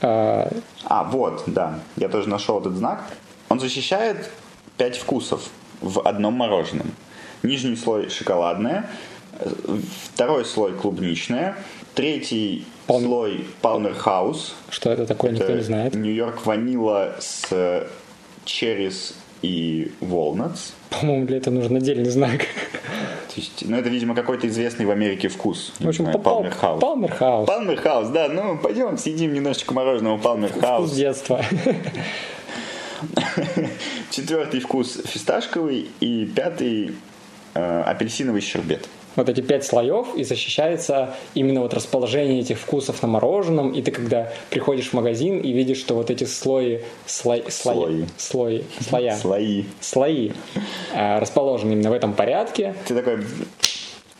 А... 0.00 0.50
а, 0.84 1.04
вот, 1.04 1.44
да, 1.46 1.80
я 1.96 2.08
тоже 2.08 2.28
нашел 2.28 2.60
этот 2.60 2.74
знак. 2.74 3.04
Он 3.48 3.60
защищает 3.60 4.30
пять 4.76 4.96
вкусов 4.96 5.50
в 5.80 6.00
одном 6.06 6.34
мороженом. 6.34 6.90
Нижний 7.42 7.76
слой 7.76 8.08
шоколадное, 8.08 8.88
Второй 10.14 10.44
слой 10.44 10.72
клубничная. 10.72 11.56
Третий 11.94 12.66
Пал... 12.86 13.00
слой 13.00 13.46
Palmer 13.62 13.96
House. 14.04 14.52
Что 14.70 14.90
это 14.90 15.06
такое, 15.06 15.32
это 15.32 15.40
никто 15.40 15.54
не 15.54 15.62
знает. 15.62 15.94
Нью-Йорк 15.94 16.46
ванила 16.46 17.16
с 17.18 17.86
черрис 18.44 19.14
и 19.42 19.92
walnuts. 20.00 20.72
По-моему, 20.90 21.26
для 21.26 21.38
этого 21.38 21.54
нужен 21.54 21.76
отдельный 21.76 22.10
знак. 22.10 22.46
Есть, 23.36 23.64
ну, 23.68 23.76
это, 23.76 23.90
видимо, 23.90 24.14
какой-то 24.14 24.48
известный 24.48 24.86
в 24.86 24.90
Америке 24.90 25.28
вкус. 25.28 25.72
В 25.78 25.88
общем, 25.88 26.10
Палмер 26.22 26.52
Хаус. 26.52 26.80
Палмер 26.80 27.12
Хаус. 27.12 27.46
Палмер 27.46 27.76
Хаус, 27.76 28.08
да. 28.08 28.28
Ну, 28.28 28.56
пойдем 28.58 28.96
съедим 28.96 29.34
немножечко 29.34 29.74
мороженого 29.74 30.18
Палмер 30.18 30.52
Хаус. 30.52 30.86
Вкус 30.86 30.96
детства. 30.96 31.44
Четвертый 34.10 34.60
вкус 34.60 34.98
фисташковый 35.04 35.90
и 36.00 36.24
пятый 36.24 36.94
э, 37.54 37.82
апельсиновый 37.82 38.40
щербет 38.40 38.88
вот 39.16 39.28
эти 39.28 39.40
пять 39.40 39.64
слоев, 39.64 40.14
и 40.14 40.24
защищается 40.24 41.14
именно 41.34 41.60
вот 41.62 41.74
расположение 41.74 42.40
этих 42.40 42.58
вкусов 42.58 43.02
на 43.02 43.08
мороженом, 43.08 43.72
и 43.72 43.82
ты 43.82 43.90
когда 43.90 44.32
приходишь 44.50 44.90
в 44.90 44.92
магазин 44.92 45.40
и 45.40 45.52
видишь, 45.52 45.78
что 45.78 45.94
вот 45.94 46.10
эти 46.10 46.24
слои, 46.24 46.80
слои, 47.06 47.42
слои, 47.48 48.04
слои, 48.18 48.62
слоя, 48.88 49.16
слои, 49.20 49.64
слои 49.80 50.32
э, 50.94 51.18
расположены 51.18 51.72
именно 51.72 51.90
в 51.90 51.94
этом 51.94 52.12
порядке. 52.12 52.74
Ты 52.86 52.94
такой 52.94 53.18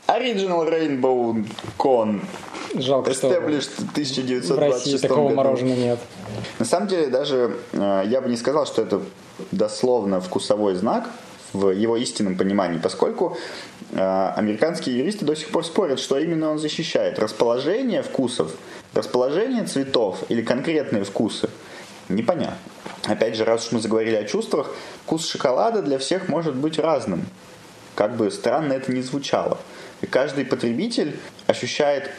Original 0.09 0.69
Rainbow 0.69 1.45
Cone 1.79 2.21
Жалко, 2.75 3.15
что 3.15 3.29
1926 3.29 4.51
в 4.51 4.59
России 4.59 4.97
такого 4.99 5.29
году. 5.29 5.37
мороженого 5.37 5.77
нет. 5.77 5.99
На 6.59 6.65
самом 6.65 6.89
деле 6.89 7.07
даже 7.09 7.57
э, 7.73 8.03
я 8.07 8.21
бы 8.21 8.29
не 8.29 8.37
сказал, 8.37 8.67
что 8.67 8.83
это 8.83 9.01
дословно 9.51 10.21
вкусовой 10.21 10.75
знак, 10.75 11.09
в 11.57 11.71
его 11.71 11.97
истинном 11.97 12.37
понимании, 12.37 12.79
поскольку 12.79 13.37
э, 13.92 14.33
американские 14.37 14.99
юристы 14.99 15.25
до 15.25 15.35
сих 15.35 15.51
пор 15.51 15.64
спорят, 15.64 15.99
что 15.99 16.19
именно 16.19 16.51
он 16.51 16.59
защищает. 16.59 17.19
Расположение 17.19 18.03
вкусов, 18.03 18.53
расположение 18.95 19.64
цветов 19.64 20.25
или 20.29 20.42
конкретные 20.42 21.05
вкусы. 21.05 21.49
Непонятно. 22.09 22.57
Опять 23.05 23.37
же, 23.37 23.45
раз 23.45 23.66
уж 23.66 23.73
мы 23.73 23.81
заговорили 23.81 24.16
о 24.16 24.25
чувствах, 24.25 24.75
вкус 25.05 25.29
шоколада 25.29 25.83
для 25.83 25.99
всех 25.99 26.29
может 26.29 26.55
быть 26.55 26.79
разным. 26.79 27.27
Как 27.95 28.16
бы 28.16 28.31
странно 28.31 28.75
это 28.75 28.92
ни 28.92 29.01
звучало. 29.01 29.59
И 30.03 30.07
каждый 30.07 30.45
потребитель 30.45 31.19
ощущает 31.47 32.11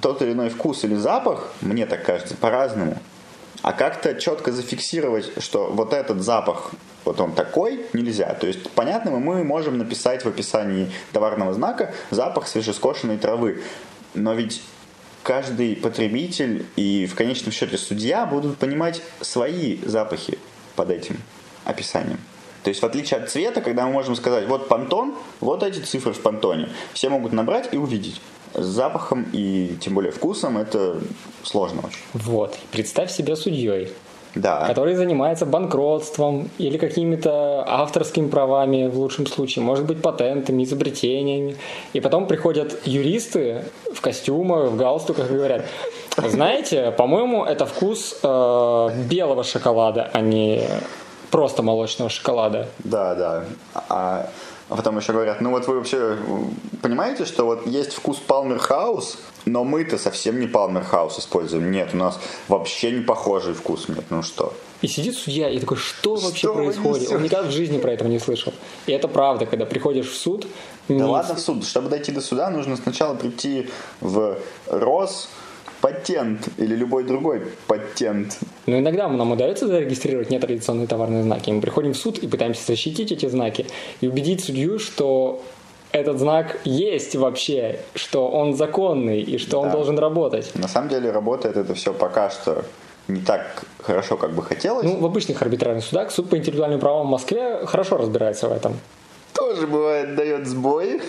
тот 0.00 0.22
или 0.22 0.32
иной 0.32 0.48
вкус 0.48 0.84
или 0.84 0.94
запах, 0.94 1.52
мне 1.60 1.86
так 1.86 2.04
кажется, 2.04 2.36
по-разному. 2.36 2.98
А 3.62 3.72
как-то 3.72 4.14
четко 4.14 4.52
зафиксировать, 4.52 5.42
что 5.42 5.70
вот 5.70 5.92
этот 5.92 6.22
запах, 6.22 6.72
вот 7.04 7.20
он 7.20 7.32
такой, 7.32 7.86
нельзя. 7.92 8.34
То 8.34 8.46
есть, 8.46 8.70
понятно, 8.70 9.10
мы 9.12 9.44
можем 9.44 9.78
написать 9.78 10.24
в 10.24 10.28
описании 10.28 10.90
товарного 11.12 11.54
знака 11.54 11.94
запах 12.10 12.46
свежескошенной 12.46 13.18
травы. 13.18 13.62
Но 14.14 14.34
ведь 14.34 14.62
каждый 15.22 15.76
потребитель 15.76 16.66
и 16.76 17.06
в 17.06 17.14
конечном 17.14 17.52
счете 17.52 17.78
судья 17.78 18.26
будут 18.26 18.58
понимать 18.58 19.02
свои 19.20 19.78
запахи 19.84 20.38
под 20.76 20.90
этим 20.90 21.18
описанием. 21.64 22.18
То 22.62 22.70
есть 22.70 22.80
в 22.80 22.86
отличие 22.86 23.20
от 23.20 23.30
цвета, 23.30 23.60
когда 23.60 23.86
мы 23.86 23.92
можем 23.92 24.16
сказать, 24.16 24.46
вот 24.46 24.68
понтон, 24.68 25.14
вот 25.40 25.62
эти 25.62 25.80
цифры 25.80 26.12
в 26.12 26.20
понтоне, 26.20 26.70
все 26.94 27.10
могут 27.10 27.32
набрать 27.32 27.68
и 27.72 27.76
увидеть. 27.76 28.20
С 28.54 28.64
запахом 28.64 29.26
и 29.32 29.76
тем 29.80 29.94
более 29.94 30.12
вкусом 30.12 30.58
это 30.58 30.98
сложно 31.42 31.80
очень. 31.80 32.00
Вот. 32.12 32.56
Представь 32.70 33.10
себя 33.10 33.36
судьей, 33.36 33.92
да. 34.34 34.66
который 34.66 34.94
занимается 34.94 35.46
банкротством 35.46 36.50
или 36.58 36.78
какими-то 36.78 37.64
авторскими 37.66 38.28
правами 38.28 38.88
в 38.88 38.98
лучшем 38.98 39.26
случае, 39.26 39.64
может 39.64 39.84
быть, 39.86 40.00
патентами, 40.00 40.64
изобретениями. 40.64 41.56
И 41.92 42.00
потом 42.00 42.26
приходят 42.26 42.86
юристы 42.86 43.64
в 43.92 44.00
костюмах, 44.00 44.70
в 44.70 44.76
галстуках 44.76 45.30
и 45.30 45.34
говорят, 45.34 45.66
знаете, 46.16 46.92
по-моему, 46.92 47.44
это 47.44 47.66
вкус 47.66 48.18
э, 48.22 48.90
белого 49.08 49.44
шоколада, 49.44 50.10
а 50.12 50.20
не 50.20 50.62
просто 51.30 51.62
молочного 51.62 52.10
шоколада. 52.10 52.68
Да, 52.78 53.14
да. 53.14 53.44
А, 53.88 54.28
а 54.68 54.76
потом 54.76 54.96
еще 54.98 55.12
говорят, 55.12 55.40
ну 55.40 55.50
вот 55.50 55.66
вы 55.66 55.76
вообще 55.76 56.16
понимаете, 56.80 57.24
что 57.26 57.44
вот 57.44 57.66
есть 57.66 57.92
вкус 57.92 58.20
Palmer 58.26 58.60
House, 58.68 59.16
но 59.44 59.62
мы-то 59.62 59.98
совсем 59.98 60.40
не 60.40 60.46
Palmer 60.46 60.84
House 60.90 61.18
используем. 61.18 61.70
Нет, 61.70 61.90
у 61.92 61.96
нас 61.98 62.18
вообще 62.48 62.90
не 62.90 63.02
похожий 63.02 63.54
вкус. 63.54 63.88
Нет, 63.88 64.04
ну 64.10 64.22
что? 64.22 64.54
И 64.80 64.88
сидит 64.88 65.16
судья 65.16 65.48
и 65.50 65.58
такой, 65.58 65.76
что 65.76 66.14
вообще 66.14 66.38
что 66.38 66.54
происходит? 66.54 67.10
Он 67.10 67.22
никогда 67.22 67.48
в 67.48 67.50
жизни 67.50 67.78
про 67.78 67.92
это 67.92 68.04
не 68.04 68.18
слышал. 68.18 68.52
И 68.86 68.92
это 68.92 69.08
правда, 69.08 69.46
когда 69.46 69.66
приходишь 69.66 70.10
в 70.10 70.16
суд. 70.16 70.46
Да 70.88 70.94
не... 70.94 71.02
ладно 71.02 71.34
в 71.34 71.40
суд. 71.40 71.64
Чтобы 71.64 71.88
дойти 71.88 72.12
до 72.12 72.20
суда, 72.20 72.50
нужно 72.50 72.76
сначала 72.76 73.14
прийти 73.14 73.70
в 74.00 74.36
РОС, 74.66 75.28
патент 75.84 76.48
или 76.56 76.74
любой 76.74 77.04
другой 77.04 77.42
патент. 77.66 78.38
Но 78.64 78.78
иногда 78.78 79.06
нам 79.06 79.32
удается 79.32 79.66
зарегистрировать 79.66 80.30
нетрадиционные 80.30 80.86
товарные 80.86 81.22
знаки. 81.22 81.50
Мы 81.50 81.60
приходим 81.60 81.92
в 81.92 81.98
суд 81.98 82.16
и 82.16 82.26
пытаемся 82.26 82.64
защитить 82.66 83.12
эти 83.12 83.26
знаки 83.28 83.66
и 84.00 84.08
убедить 84.08 84.42
судью, 84.42 84.78
что 84.78 85.42
этот 85.92 86.18
знак 86.18 86.58
есть 86.64 87.16
вообще, 87.16 87.80
что 87.94 88.30
он 88.30 88.54
законный 88.54 89.20
и 89.20 89.36
что 89.36 89.50
да. 89.50 89.58
он 89.58 89.70
должен 89.72 89.98
работать. 89.98 90.52
На 90.54 90.68
самом 90.68 90.88
деле 90.88 91.10
работает 91.10 91.58
это 91.58 91.74
все 91.74 91.92
пока 91.92 92.30
что 92.30 92.64
не 93.06 93.20
так 93.20 93.64
хорошо, 93.82 94.16
как 94.16 94.32
бы 94.32 94.42
хотелось. 94.42 94.86
Ну, 94.86 94.96
в 94.96 95.04
обычных 95.04 95.42
арбитражных 95.42 95.84
судах 95.84 96.10
суд 96.10 96.30
по 96.30 96.38
интеллектуальным 96.38 96.80
правам 96.80 97.08
в 97.08 97.10
Москве 97.10 97.66
хорошо 97.66 97.98
разбирается 97.98 98.48
в 98.48 98.52
этом. 98.52 98.72
Тоже 99.34 99.66
бывает 99.66 100.14
дает 100.16 100.46
сбой 100.46 101.02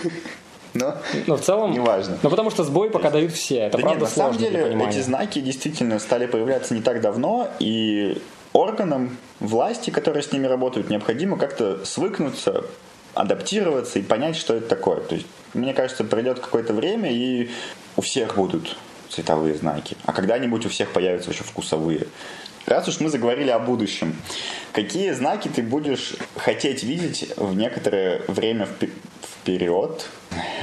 но, 0.75 0.97
но 1.25 1.37
в 1.37 1.41
целом 1.41 1.71
неважно. 1.71 2.17
Ну 2.21 2.29
потому 2.29 2.51
что 2.51 2.63
сбой 2.63 2.89
пока 2.91 3.09
дают 3.09 3.31
все, 3.31 3.55
это 3.59 3.77
да 3.77 3.83
правда 3.83 3.99
нет, 4.01 4.09
на 4.09 4.15
самом 4.15 4.37
деле 4.37 4.77
эти 4.87 4.99
знаки 4.99 5.39
действительно 5.39 5.97
стали 5.99 6.27
появляться 6.27 6.73
не 6.73 6.81
так 6.81 7.01
давно, 7.01 7.49
и 7.59 8.21
органам 8.53 9.17
власти, 9.39 9.89
которые 9.89 10.21
с 10.21 10.31
ними 10.31 10.47
работают, 10.47 10.89
необходимо 10.89 11.37
как-то 11.37 11.83
свыкнуться, 11.85 12.65
адаптироваться 13.13 13.99
и 13.99 14.01
понять, 14.01 14.35
что 14.35 14.55
это 14.55 14.67
такое. 14.67 14.99
То 14.99 15.15
есть, 15.15 15.27
мне 15.53 15.73
кажется, 15.73 16.03
пройдет 16.03 16.39
какое-то 16.39 16.73
время, 16.73 17.11
и 17.11 17.49
у 17.95 18.01
всех 18.01 18.35
будут 18.35 18.77
цветовые 19.09 19.55
знаки. 19.55 19.95
А 20.05 20.13
когда-нибудь 20.13 20.65
у 20.65 20.69
всех 20.69 20.91
появятся 20.91 21.31
еще 21.31 21.43
вкусовые. 21.43 22.07
Раз 22.65 22.87
уж 22.87 22.99
мы 22.99 23.09
заговорили 23.09 23.51
о 23.51 23.59
будущем, 23.59 24.15
какие 24.73 25.11
знаки 25.11 25.49
ты 25.53 25.61
будешь 25.61 26.15
хотеть 26.35 26.83
видеть 26.83 27.31
в 27.37 27.55
некоторое 27.55 28.23
время 28.27 28.67
вперед? 29.45 30.07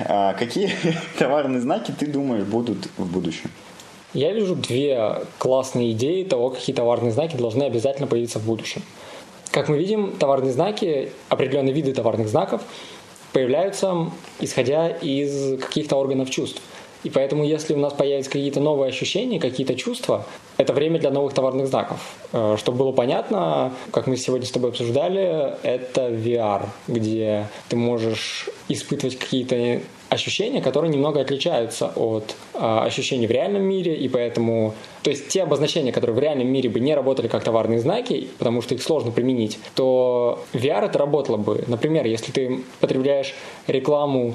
А 0.06 0.34
какие 0.34 0.72
товарные 1.18 1.60
знаки 1.60 1.94
ты 1.96 2.06
думаешь 2.06 2.44
будут 2.44 2.88
в 2.96 3.10
будущем? 3.10 3.50
Я 4.12 4.32
вижу 4.32 4.56
две 4.56 5.22
классные 5.38 5.92
идеи 5.92 6.24
того, 6.24 6.50
какие 6.50 6.74
товарные 6.74 7.12
знаки 7.12 7.36
должны 7.36 7.62
обязательно 7.62 8.08
появиться 8.08 8.40
в 8.40 8.44
будущем. 8.44 8.82
Как 9.52 9.68
мы 9.68 9.78
видим, 9.78 10.12
товарные 10.18 10.52
знаки, 10.52 11.12
определенные 11.28 11.72
виды 11.72 11.94
товарных 11.94 12.28
знаков 12.28 12.62
появляются 13.32 14.10
исходя 14.40 14.88
из 14.88 15.58
каких-то 15.60 15.96
органов 15.96 16.28
чувств. 16.28 16.60
И 17.04 17.10
поэтому, 17.10 17.44
если 17.44 17.74
у 17.74 17.78
нас 17.78 17.92
появятся 17.92 18.30
какие-то 18.30 18.60
новые 18.60 18.88
ощущения, 18.88 19.40
какие-то 19.40 19.74
чувства, 19.74 20.24
это 20.56 20.72
время 20.72 20.98
для 20.98 21.10
новых 21.10 21.34
товарных 21.34 21.66
знаков. 21.66 22.14
Э, 22.32 22.56
чтобы 22.58 22.78
было 22.78 22.92
понятно, 22.92 23.72
как 23.90 24.06
мы 24.06 24.16
сегодня 24.16 24.46
с 24.46 24.50
тобой 24.50 24.70
обсуждали, 24.70 25.54
это 25.62 26.08
VR, 26.08 26.66
где 26.86 27.48
ты 27.68 27.76
можешь 27.76 28.48
испытывать 28.68 29.18
какие-то 29.18 29.80
ощущения, 30.12 30.60
которые 30.60 30.90
немного 30.90 31.20
отличаются 31.20 31.90
от 31.96 32.34
э, 32.54 32.58
ощущений 32.58 33.26
в 33.26 33.30
реальном 33.30 33.62
мире, 33.62 33.96
и 33.96 34.08
поэтому, 34.08 34.74
то 35.02 35.10
есть 35.10 35.28
те 35.28 35.42
обозначения, 35.42 35.90
которые 35.90 36.14
в 36.14 36.18
реальном 36.18 36.48
мире 36.48 36.68
бы 36.68 36.80
не 36.80 36.94
работали 36.94 37.28
как 37.28 37.42
товарные 37.42 37.80
знаки, 37.80 38.28
потому 38.38 38.62
что 38.62 38.74
их 38.74 38.82
сложно 38.82 39.10
применить, 39.10 39.58
то 39.74 40.44
VR 40.52 40.84
это 40.84 40.98
работало 40.98 41.38
бы. 41.38 41.64
Например, 41.66 42.06
если 42.06 42.30
ты 42.30 42.60
потребляешь 42.80 43.34
рекламу 43.66 44.34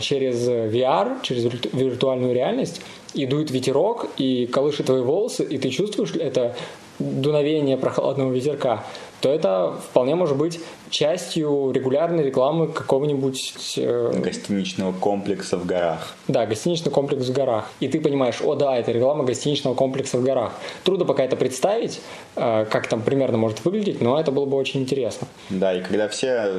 через 0.00 0.48
VR, 0.48 1.18
через 1.22 1.44
виртуальную 1.72 2.34
реальность, 2.34 2.80
и 3.14 3.26
дует 3.26 3.50
ветерок, 3.50 4.06
и 4.16 4.46
колышет 4.46 4.86
твои 4.86 5.02
волосы, 5.02 5.44
и 5.44 5.58
ты 5.58 5.70
чувствуешь 5.70 6.12
это 6.14 6.54
дуновение 6.98 7.76
прохладного 7.76 8.32
ветерка, 8.32 8.84
то 9.20 9.28
это 9.28 9.74
вполне 9.90 10.14
может 10.14 10.36
быть 10.36 10.60
частью 10.90 11.70
регулярной 11.72 12.24
рекламы 12.24 12.68
какого-нибудь... 12.68 13.74
Э... 13.76 14.12
Гостиничного 14.16 14.92
комплекса 14.92 15.56
в 15.56 15.66
горах. 15.66 16.16
Да, 16.28 16.46
гостиничный 16.46 16.90
комплекс 16.90 17.26
в 17.26 17.32
горах. 17.32 17.70
И 17.80 17.88
ты 17.88 18.00
понимаешь, 18.00 18.40
о 18.42 18.54
да, 18.54 18.76
это 18.76 18.92
реклама 18.92 19.24
гостиничного 19.24 19.74
комплекса 19.74 20.18
в 20.18 20.24
горах. 20.24 20.52
Трудно 20.84 21.04
пока 21.04 21.24
это 21.24 21.36
представить, 21.36 22.00
э, 22.36 22.66
как 22.70 22.86
там 22.88 23.02
примерно 23.02 23.38
может 23.38 23.64
выглядеть, 23.64 24.00
но 24.00 24.18
это 24.18 24.30
было 24.30 24.46
бы 24.46 24.56
очень 24.56 24.80
интересно. 24.80 25.26
Да, 25.50 25.74
и 25.74 25.82
когда 25.82 26.08
все 26.08 26.52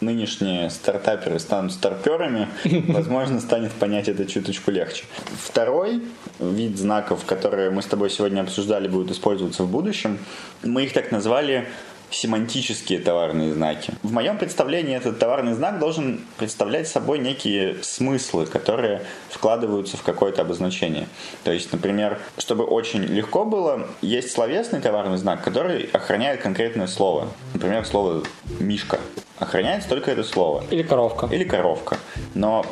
нынешние 0.00 0.70
стартаперы 0.70 1.38
станут 1.38 1.72
старперами, 1.72 2.48
возможно, 2.88 3.40
станет 3.40 3.72
понять 3.72 4.08
это 4.08 4.26
чуточку 4.26 4.70
легче. 4.70 5.04
Второй 5.42 6.02
вид 6.38 6.78
знаков, 6.78 7.24
которые 7.24 7.70
мы 7.70 7.82
с 7.82 7.86
тобой 7.86 8.10
сегодня 8.10 8.40
обсуждали, 8.40 8.88
будут 8.88 9.10
использоваться 9.10 9.64
в 9.64 9.70
будущем, 9.70 10.18
мы 10.62 10.84
их 10.84 10.92
так 10.92 11.10
назвали 11.10 11.68
семантические 12.10 12.98
товарные 12.98 13.52
знаки. 13.52 13.94
В 14.02 14.12
моем 14.12 14.38
представлении 14.38 14.96
этот 14.96 15.18
товарный 15.18 15.54
знак 15.54 15.78
должен 15.78 16.20
представлять 16.36 16.88
собой 16.88 17.18
некие 17.18 17.76
смыслы, 17.82 18.46
которые 18.46 19.02
вкладываются 19.28 19.96
в 19.96 20.02
какое-то 20.02 20.42
обозначение. 20.42 21.06
То 21.44 21.52
есть, 21.52 21.72
например, 21.72 22.18
чтобы 22.38 22.64
очень 22.64 23.02
легко 23.02 23.44
было, 23.44 23.86
есть 24.02 24.32
словесный 24.32 24.80
товарный 24.80 25.18
знак, 25.18 25.42
который 25.42 25.84
охраняет 25.92 26.42
конкретное 26.42 26.86
слово. 26.86 27.28
Например, 27.54 27.84
слово 27.84 28.22
«мишка» 28.58 28.98
охраняется 29.38 29.88
только 29.88 30.10
это 30.10 30.22
слово. 30.22 30.64
Или 30.70 30.82
коровка. 30.82 31.26
Или 31.26 31.44
коровка. 31.44 31.98
Но 32.34 32.64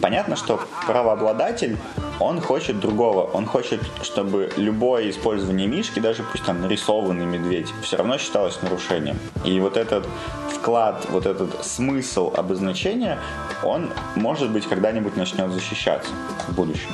понятно, 0.00 0.36
что 0.36 0.60
правообладатель, 0.86 1.76
он 2.18 2.40
хочет 2.40 2.80
другого. 2.80 3.22
Он 3.22 3.46
хочет, 3.46 3.80
чтобы 4.02 4.50
любое 4.56 5.10
использование 5.10 5.66
мишки, 5.66 6.00
даже 6.00 6.22
пусть 6.22 6.44
там 6.44 6.60
нарисованный 6.60 7.26
медведь, 7.26 7.72
все 7.82 7.96
равно 7.96 8.18
считалось 8.18 8.60
нарушением. 8.62 9.18
И 9.44 9.58
вот 9.60 9.76
этот 9.76 10.06
вклад, 10.50 11.06
вот 11.10 11.26
этот 11.26 11.64
смысл 11.64 12.32
обозначения, 12.36 13.18
он, 13.62 13.90
может 14.16 14.50
быть, 14.50 14.66
когда-нибудь 14.66 15.16
начнет 15.16 15.50
защищаться 15.50 16.10
в 16.48 16.54
будущем. 16.54 16.90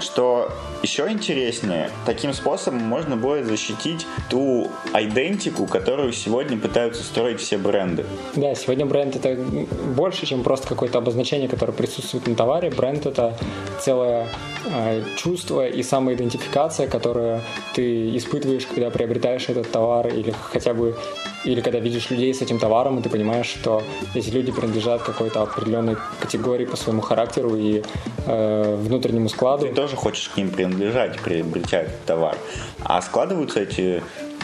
Что 0.00 0.50
еще 0.82 1.10
интереснее, 1.10 1.90
таким 2.06 2.32
способом 2.32 2.80
можно 2.80 3.16
будет 3.16 3.46
защитить 3.46 4.06
ту 4.28 4.70
идентику, 4.94 5.66
которую 5.66 6.12
сегодня 6.12 6.56
пытаются 6.58 7.02
строить 7.02 7.40
все 7.40 7.58
бренды. 7.58 8.06
Да, 8.34 8.54
сегодня 8.54 8.86
бренд 8.86 9.16
это 9.16 9.36
больше, 9.94 10.26
чем 10.26 10.42
просто 10.42 10.68
какое-то 10.68 10.98
обозначение, 10.98 11.48
которое 11.48 11.72
присутствует 11.72 12.26
на 12.26 12.34
товаре. 12.34 12.70
Бренд 12.70 13.06
это 13.06 13.36
целое 13.80 14.26
э, 14.66 15.02
чувство 15.16 15.66
и 15.66 15.82
самоидентификация, 15.82 16.88
которую 16.88 17.42
ты 17.74 18.16
испытываешь, 18.16 18.66
когда 18.66 18.90
приобретаешь 18.90 19.48
этот 19.48 19.70
товар 19.70 20.08
или 20.08 20.34
хотя 20.52 20.74
бы 20.74 20.96
или 21.44 21.60
когда 21.60 21.78
видишь 21.78 22.10
людей 22.10 22.34
с 22.34 22.42
этим 22.42 22.58
товаром, 22.58 22.98
и 22.98 23.02
ты 23.02 23.08
понимаешь, 23.08 23.46
что 23.46 23.82
эти 24.14 24.30
люди 24.30 24.52
принадлежат 24.52 25.02
какой-то 25.02 25.42
определенной 25.42 25.96
категории 26.20 26.66
по 26.66 26.76
своему 26.76 27.00
характеру 27.00 27.56
и 27.56 27.82
э, 28.26 28.76
внутреннему 28.76 29.28
складу. 29.28 29.66
Ты 29.66 29.72
тоже 29.80 29.96
хочешь 29.96 30.28
к 30.28 30.36
ним 30.36 30.50
принадлежать, 30.50 31.18
приобретя 31.20 31.78
этот 31.78 32.04
товар. 32.04 32.36
А 32.84 33.00
складываются 33.00 33.60
эти 33.60 34.02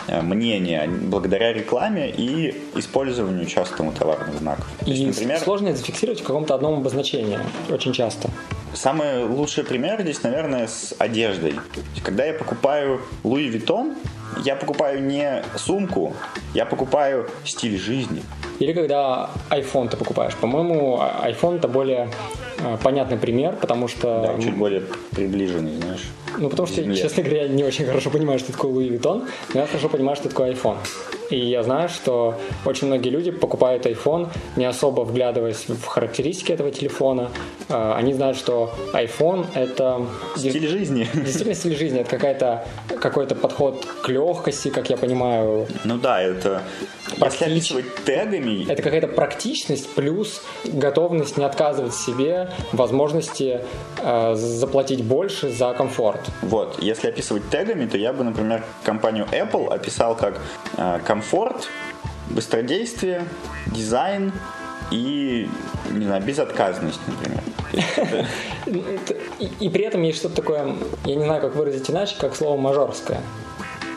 э, 0.08 0.22
мнения 0.22 0.88
благодаря 0.88 1.52
рекламе 1.52 2.10
и 2.10 2.54
использованию 2.74 3.44
частому 3.44 3.92
товарных 3.92 4.38
знаков. 4.38 4.66
И 4.86 4.92
есть, 4.92 5.18
например, 5.18 5.38
сложно 5.40 5.68
это 5.68 5.78
зафиксировать 5.78 6.20
в 6.20 6.24
каком-то 6.24 6.54
одном 6.54 6.78
обозначении 6.78 7.38
очень 7.68 7.92
часто. 7.92 8.30
самый 8.72 9.24
лучший 9.24 9.64
пример 9.64 10.00
здесь, 10.00 10.22
наверное, 10.22 10.68
с 10.68 10.94
одеждой. 10.98 11.54
Когда 12.02 12.24
я 12.24 12.32
покупаю 12.32 13.02
Louis 13.22 13.52
Vuitton, 13.52 13.94
я 14.42 14.56
покупаю 14.56 15.02
не 15.02 15.42
сумку, 15.56 16.14
я 16.54 16.64
покупаю 16.64 17.28
стиль 17.44 17.78
жизни. 17.78 18.22
Или 18.58 18.72
когда 18.72 19.28
iPhone 19.50 19.90
ты 19.90 19.98
покупаешь. 19.98 20.34
По-моему, 20.36 20.98
а, 20.98 21.28
iPhone 21.28 21.56
это 21.58 21.68
более 21.68 22.08
понятный 22.82 23.16
пример, 23.16 23.54
потому 23.60 23.88
что... 23.88 24.34
Да, 24.36 24.42
чуть 24.42 24.56
более 24.56 24.82
приближенный, 25.10 25.76
знаешь. 25.76 26.10
Ну, 26.38 26.50
потому 26.50 26.66
что, 26.66 26.82
земле. 26.82 26.96
честно 26.96 27.22
говоря, 27.22 27.42
я 27.42 27.48
не 27.48 27.64
очень 27.64 27.86
хорошо 27.86 28.10
понимаю, 28.10 28.38
что 28.38 28.52
такое 28.52 28.72
Louis 28.72 28.88
Vuitton, 28.88 29.26
но 29.54 29.60
я 29.60 29.66
хорошо 29.66 29.88
понимаю, 29.88 30.16
что 30.16 30.28
такое 30.28 30.52
iPhone. 30.52 30.76
И 31.30 31.38
я 31.38 31.62
знаю, 31.62 31.88
что 31.88 32.36
очень 32.64 32.86
многие 32.86 33.08
люди 33.08 33.30
покупают 33.30 33.84
iPhone, 33.86 34.28
не 34.56 34.64
особо 34.64 35.00
вглядываясь 35.00 35.64
в 35.68 35.84
характеристики 35.84 36.52
этого 36.52 36.70
телефона. 36.70 37.30
А, 37.68 37.96
они 37.96 38.14
знают, 38.14 38.36
что 38.36 38.72
iPhone— 38.92 39.46
это... 39.54 40.06
Стиль 40.36 40.68
жизни. 40.68 41.08
Действительно 41.14 41.54
стиль 41.54 41.76
жизни. 41.76 42.00
Это 42.00 42.10
какая-то, 42.10 42.66
какой-то 43.00 43.34
подход 43.34 43.84
к 44.02 44.08
легкости, 44.08 44.68
как 44.68 44.88
я 44.90 44.96
понимаю. 44.96 45.66
Ну 45.84 45.98
да, 45.98 46.22
это... 46.22 46.62
Практич... 47.18 47.48
Если 47.48 47.84
тегами... 48.04 48.70
Это 48.70 48.82
какая-то 48.82 49.08
практичность 49.08 49.88
плюс 49.94 50.42
готовность 50.64 51.36
не 51.36 51.44
отказывать 51.44 51.94
себе 51.94 52.50
возможности 52.72 53.60
э, 54.06 54.34
заплатить 54.34 55.04
больше 55.04 55.50
за 55.50 55.74
комфорт. 55.74 56.20
Вот. 56.42 56.82
Если 56.82 57.08
описывать 57.08 57.48
тегами, 57.50 57.86
то 57.86 57.98
я 57.98 58.12
бы, 58.12 58.24
например, 58.24 58.64
компанию 58.84 59.26
Apple 59.32 59.68
описал 59.68 60.16
как 60.16 60.40
э, 60.76 61.00
комфорт, 61.04 61.68
быстродействие, 62.30 63.26
дизайн 63.66 64.32
и, 64.90 65.48
не 65.90 66.04
знаю, 66.04 66.22
безотказность, 66.22 67.00
например. 67.06 67.42
И 69.60 69.68
при 69.68 69.84
этом 69.84 70.02
есть 70.02 70.18
что-то 70.18 70.36
такое, 70.36 70.76
я 71.04 71.14
не 71.16 71.24
знаю, 71.24 71.40
как 71.40 71.56
выразить 71.56 71.90
иначе, 71.90 72.16
как 72.18 72.36
слово 72.36 72.58
мажорское. 72.58 73.20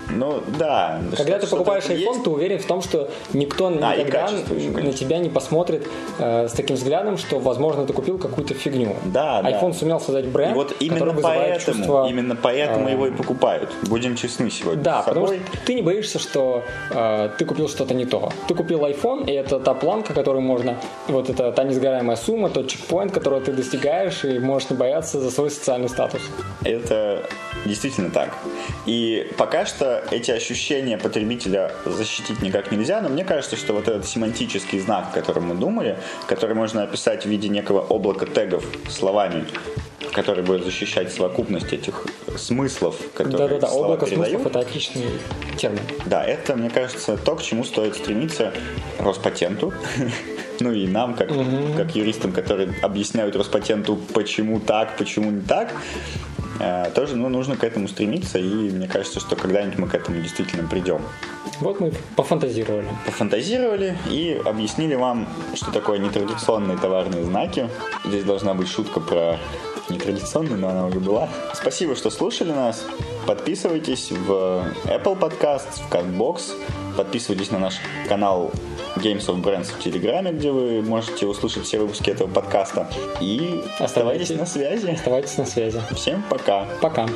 Ну, 0.10 0.42
да. 0.58 1.02
Когда 1.16 1.40
ты 1.40 1.48
покупаешь 1.48 1.86
iPhone, 1.86 1.98
есть. 1.98 2.24
ты 2.24 2.30
уверен 2.30 2.60
в 2.60 2.66
том, 2.66 2.82
что 2.82 3.10
никто 3.34 3.68
а, 3.68 3.72
никогда 3.72 4.26
еще, 4.26 4.70
на 4.72 4.94
тебя 4.94 5.20
не 5.20 5.30
посмотрит 5.30 5.88
э, 6.18 6.48
с 6.48 6.52
таким 6.54 6.76
взглядом, 6.76 7.18
что, 7.18 7.40
возможно, 7.40 7.86
ты 7.86 7.94
купил 7.94 8.18
какую-то 8.18 8.54
фигню. 8.54 8.96
Да, 9.06 9.42
iPhone 9.42 9.72
да. 9.72 9.74
сумел 9.74 10.00
создать 10.00 10.26
бренд, 10.28 10.52
и 10.52 10.56
вот 10.56 10.76
именно 10.80 11.14
поэтому, 11.14 11.78
чувство, 11.78 12.08
именно 12.10 12.36
поэтому 12.36 12.90
э, 12.90 12.92
его 12.92 13.08
и 13.08 13.12
покупают. 13.12 13.70
Будем 13.84 14.16
честны 14.16 14.50
сегодня. 14.50 14.84
Да, 14.84 15.02
потому 15.04 15.28
что 15.28 15.38
ты 15.66 15.76
не 15.76 15.82
боишься, 15.82 16.20
что 16.20 16.64
э, 16.92 17.30
ты 17.38 17.46
купил 17.46 17.68
что-то 17.70 17.94
не 17.94 18.06
то. 18.06 18.32
Ты 18.48 18.56
купил 18.56 18.86
iPhone, 18.86 19.30
и 19.30 19.34
это 19.34 19.60
та 19.60 19.74
планка, 19.74 20.14
которую 20.14 20.42
можно, 20.42 20.76
вот 21.08 21.30
это 21.30 21.52
та 21.52 21.64
несгораемая 21.64 22.18
сумма, 22.18 22.50
тот 22.50 22.68
чекпоинт, 22.68 23.12
который 23.12 23.42
ты 23.42 23.52
достигаешь, 23.52 24.24
и 24.26 24.40
можешь 24.40 24.70
не 24.70 24.78
бояться 24.78 25.20
за 25.20 25.32
свой 25.32 25.52
социальный 25.52 25.90
статус. 25.90 26.22
Это 26.64 27.24
действительно 27.66 28.10
так. 28.10 28.36
И 28.86 29.32
пока 29.38 29.66
что 29.66 29.99
эти 30.12 30.32
ощущения 30.32 30.98
потребителя 30.98 31.72
защитить 31.86 32.42
никак 32.42 32.72
нельзя, 32.72 33.02
но 33.02 33.10
мне 33.10 33.24
кажется, 33.24 33.56
что 33.56 33.74
вот 33.74 33.88
этот 33.88 34.06
семантический 34.06 34.80
знак, 34.80 35.10
о 35.12 35.14
котором 35.14 35.48
мы 35.48 35.56
думали, 35.56 35.98
который 36.28 36.56
можно 36.56 36.84
описать 36.84 37.24
в 37.24 37.30
виде 37.30 37.50
некого 37.50 37.82
облака 37.82 38.26
тегов 38.26 38.64
словами, 38.90 39.46
который 40.14 40.44
будет 40.44 40.64
защищать 40.64 41.12
совокупность 41.12 41.72
этих 41.72 42.06
смыслов, 42.38 42.96
которые 43.14 43.38
Да-да-да, 43.38 43.68
слова 43.68 43.86
облако 43.86 44.06
передают. 44.06 44.30
смыслов– 44.30 44.48
это 44.48 44.60
отличный 44.60 45.06
термин. 45.58 45.82
Да, 46.06 46.24
это, 46.26 46.56
мне 46.56 46.70
кажется, 46.70 47.18
то, 47.18 47.36
к 47.36 47.42
чему 47.42 47.64
стоит 47.64 47.96
стремиться 47.96 48.54
Роспатенту, 48.98 49.74
ну 50.60 50.72
и 50.72 50.88
нам, 50.88 51.16
как, 51.16 51.32
угу. 51.32 51.74
как 51.78 51.96
юристам, 51.96 52.32
которые 52.32 52.74
объясняют 52.82 53.36
Роспатенту, 53.36 53.98
почему 54.14 54.60
так, 54.60 54.98
почему 54.98 55.32
не 55.32 55.42
так, 55.42 55.74
тоже 56.96 57.16
ну, 57.16 57.30
нужно 57.30 57.56
к 57.56 57.64
этому 57.64 57.88
стремиться, 57.88 58.40
и 58.40 58.70
мне 58.70 58.88
кажется, 58.88 59.20
что 59.20 59.36
когда-нибудь 59.36 59.78
мы 59.78 59.88
к 59.88 59.96
этому 59.96 60.22
действительно 60.22 60.68
придем. 60.68 61.02
Вот 61.62 61.80
мы 61.80 61.92
пофантазировали. 62.16 62.88
Пофантазировали 63.06 63.98
и 64.10 64.42
объяснили 64.46 64.96
вам, 64.96 65.28
что 65.56 65.72
такое 65.72 66.00
нетрадиционные 66.00 66.78
товарные 66.78 67.24
знаки. 67.24 67.70
Здесь 68.06 68.24
должна 68.24 68.54
быть 68.54 68.68
шутка 68.68 69.00
про 69.00 69.38
нетрадиционные, 69.90 70.58
но 70.58 70.70
она 70.70 70.86
уже 70.86 71.00
была. 71.00 71.30
Спасибо, 71.54 71.96
что 71.96 72.10
слушали 72.10 72.52
нас. 72.52 72.86
Подписывайтесь 73.26 74.12
в 74.12 74.66
Apple 74.86 75.20
Podcasts, 75.20 75.82
в 75.82 75.92
CastBox. 75.92 76.42
Подписывайтесь 76.98 77.52
на 77.52 77.60
наш 77.60 77.76
канал 78.08 78.52
Games 79.02 79.26
of 79.28 79.42
Brands 79.42 79.72
в 79.74 79.80
Телеграме, 79.80 80.32
где 80.32 80.52
вы 80.52 80.82
можете 80.82 81.26
услышать 81.26 81.64
все 81.64 81.80
выпуски 81.80 82.10
этого 82.10 82.28
подкаста. 82.28 82.90
И 83.22 83.64
оставайтесь, 83.80 84.32
оставайтесь 84.32 84.38
на 84.38 84.46
связи. 84.46 84.92
Оставайтесь 84.92 85.38
на 85.38 85.46
связи. 85.46 85.82
Всем 85.96 86.24
пока. 86.30 86.66
Пока. 86.82 87.08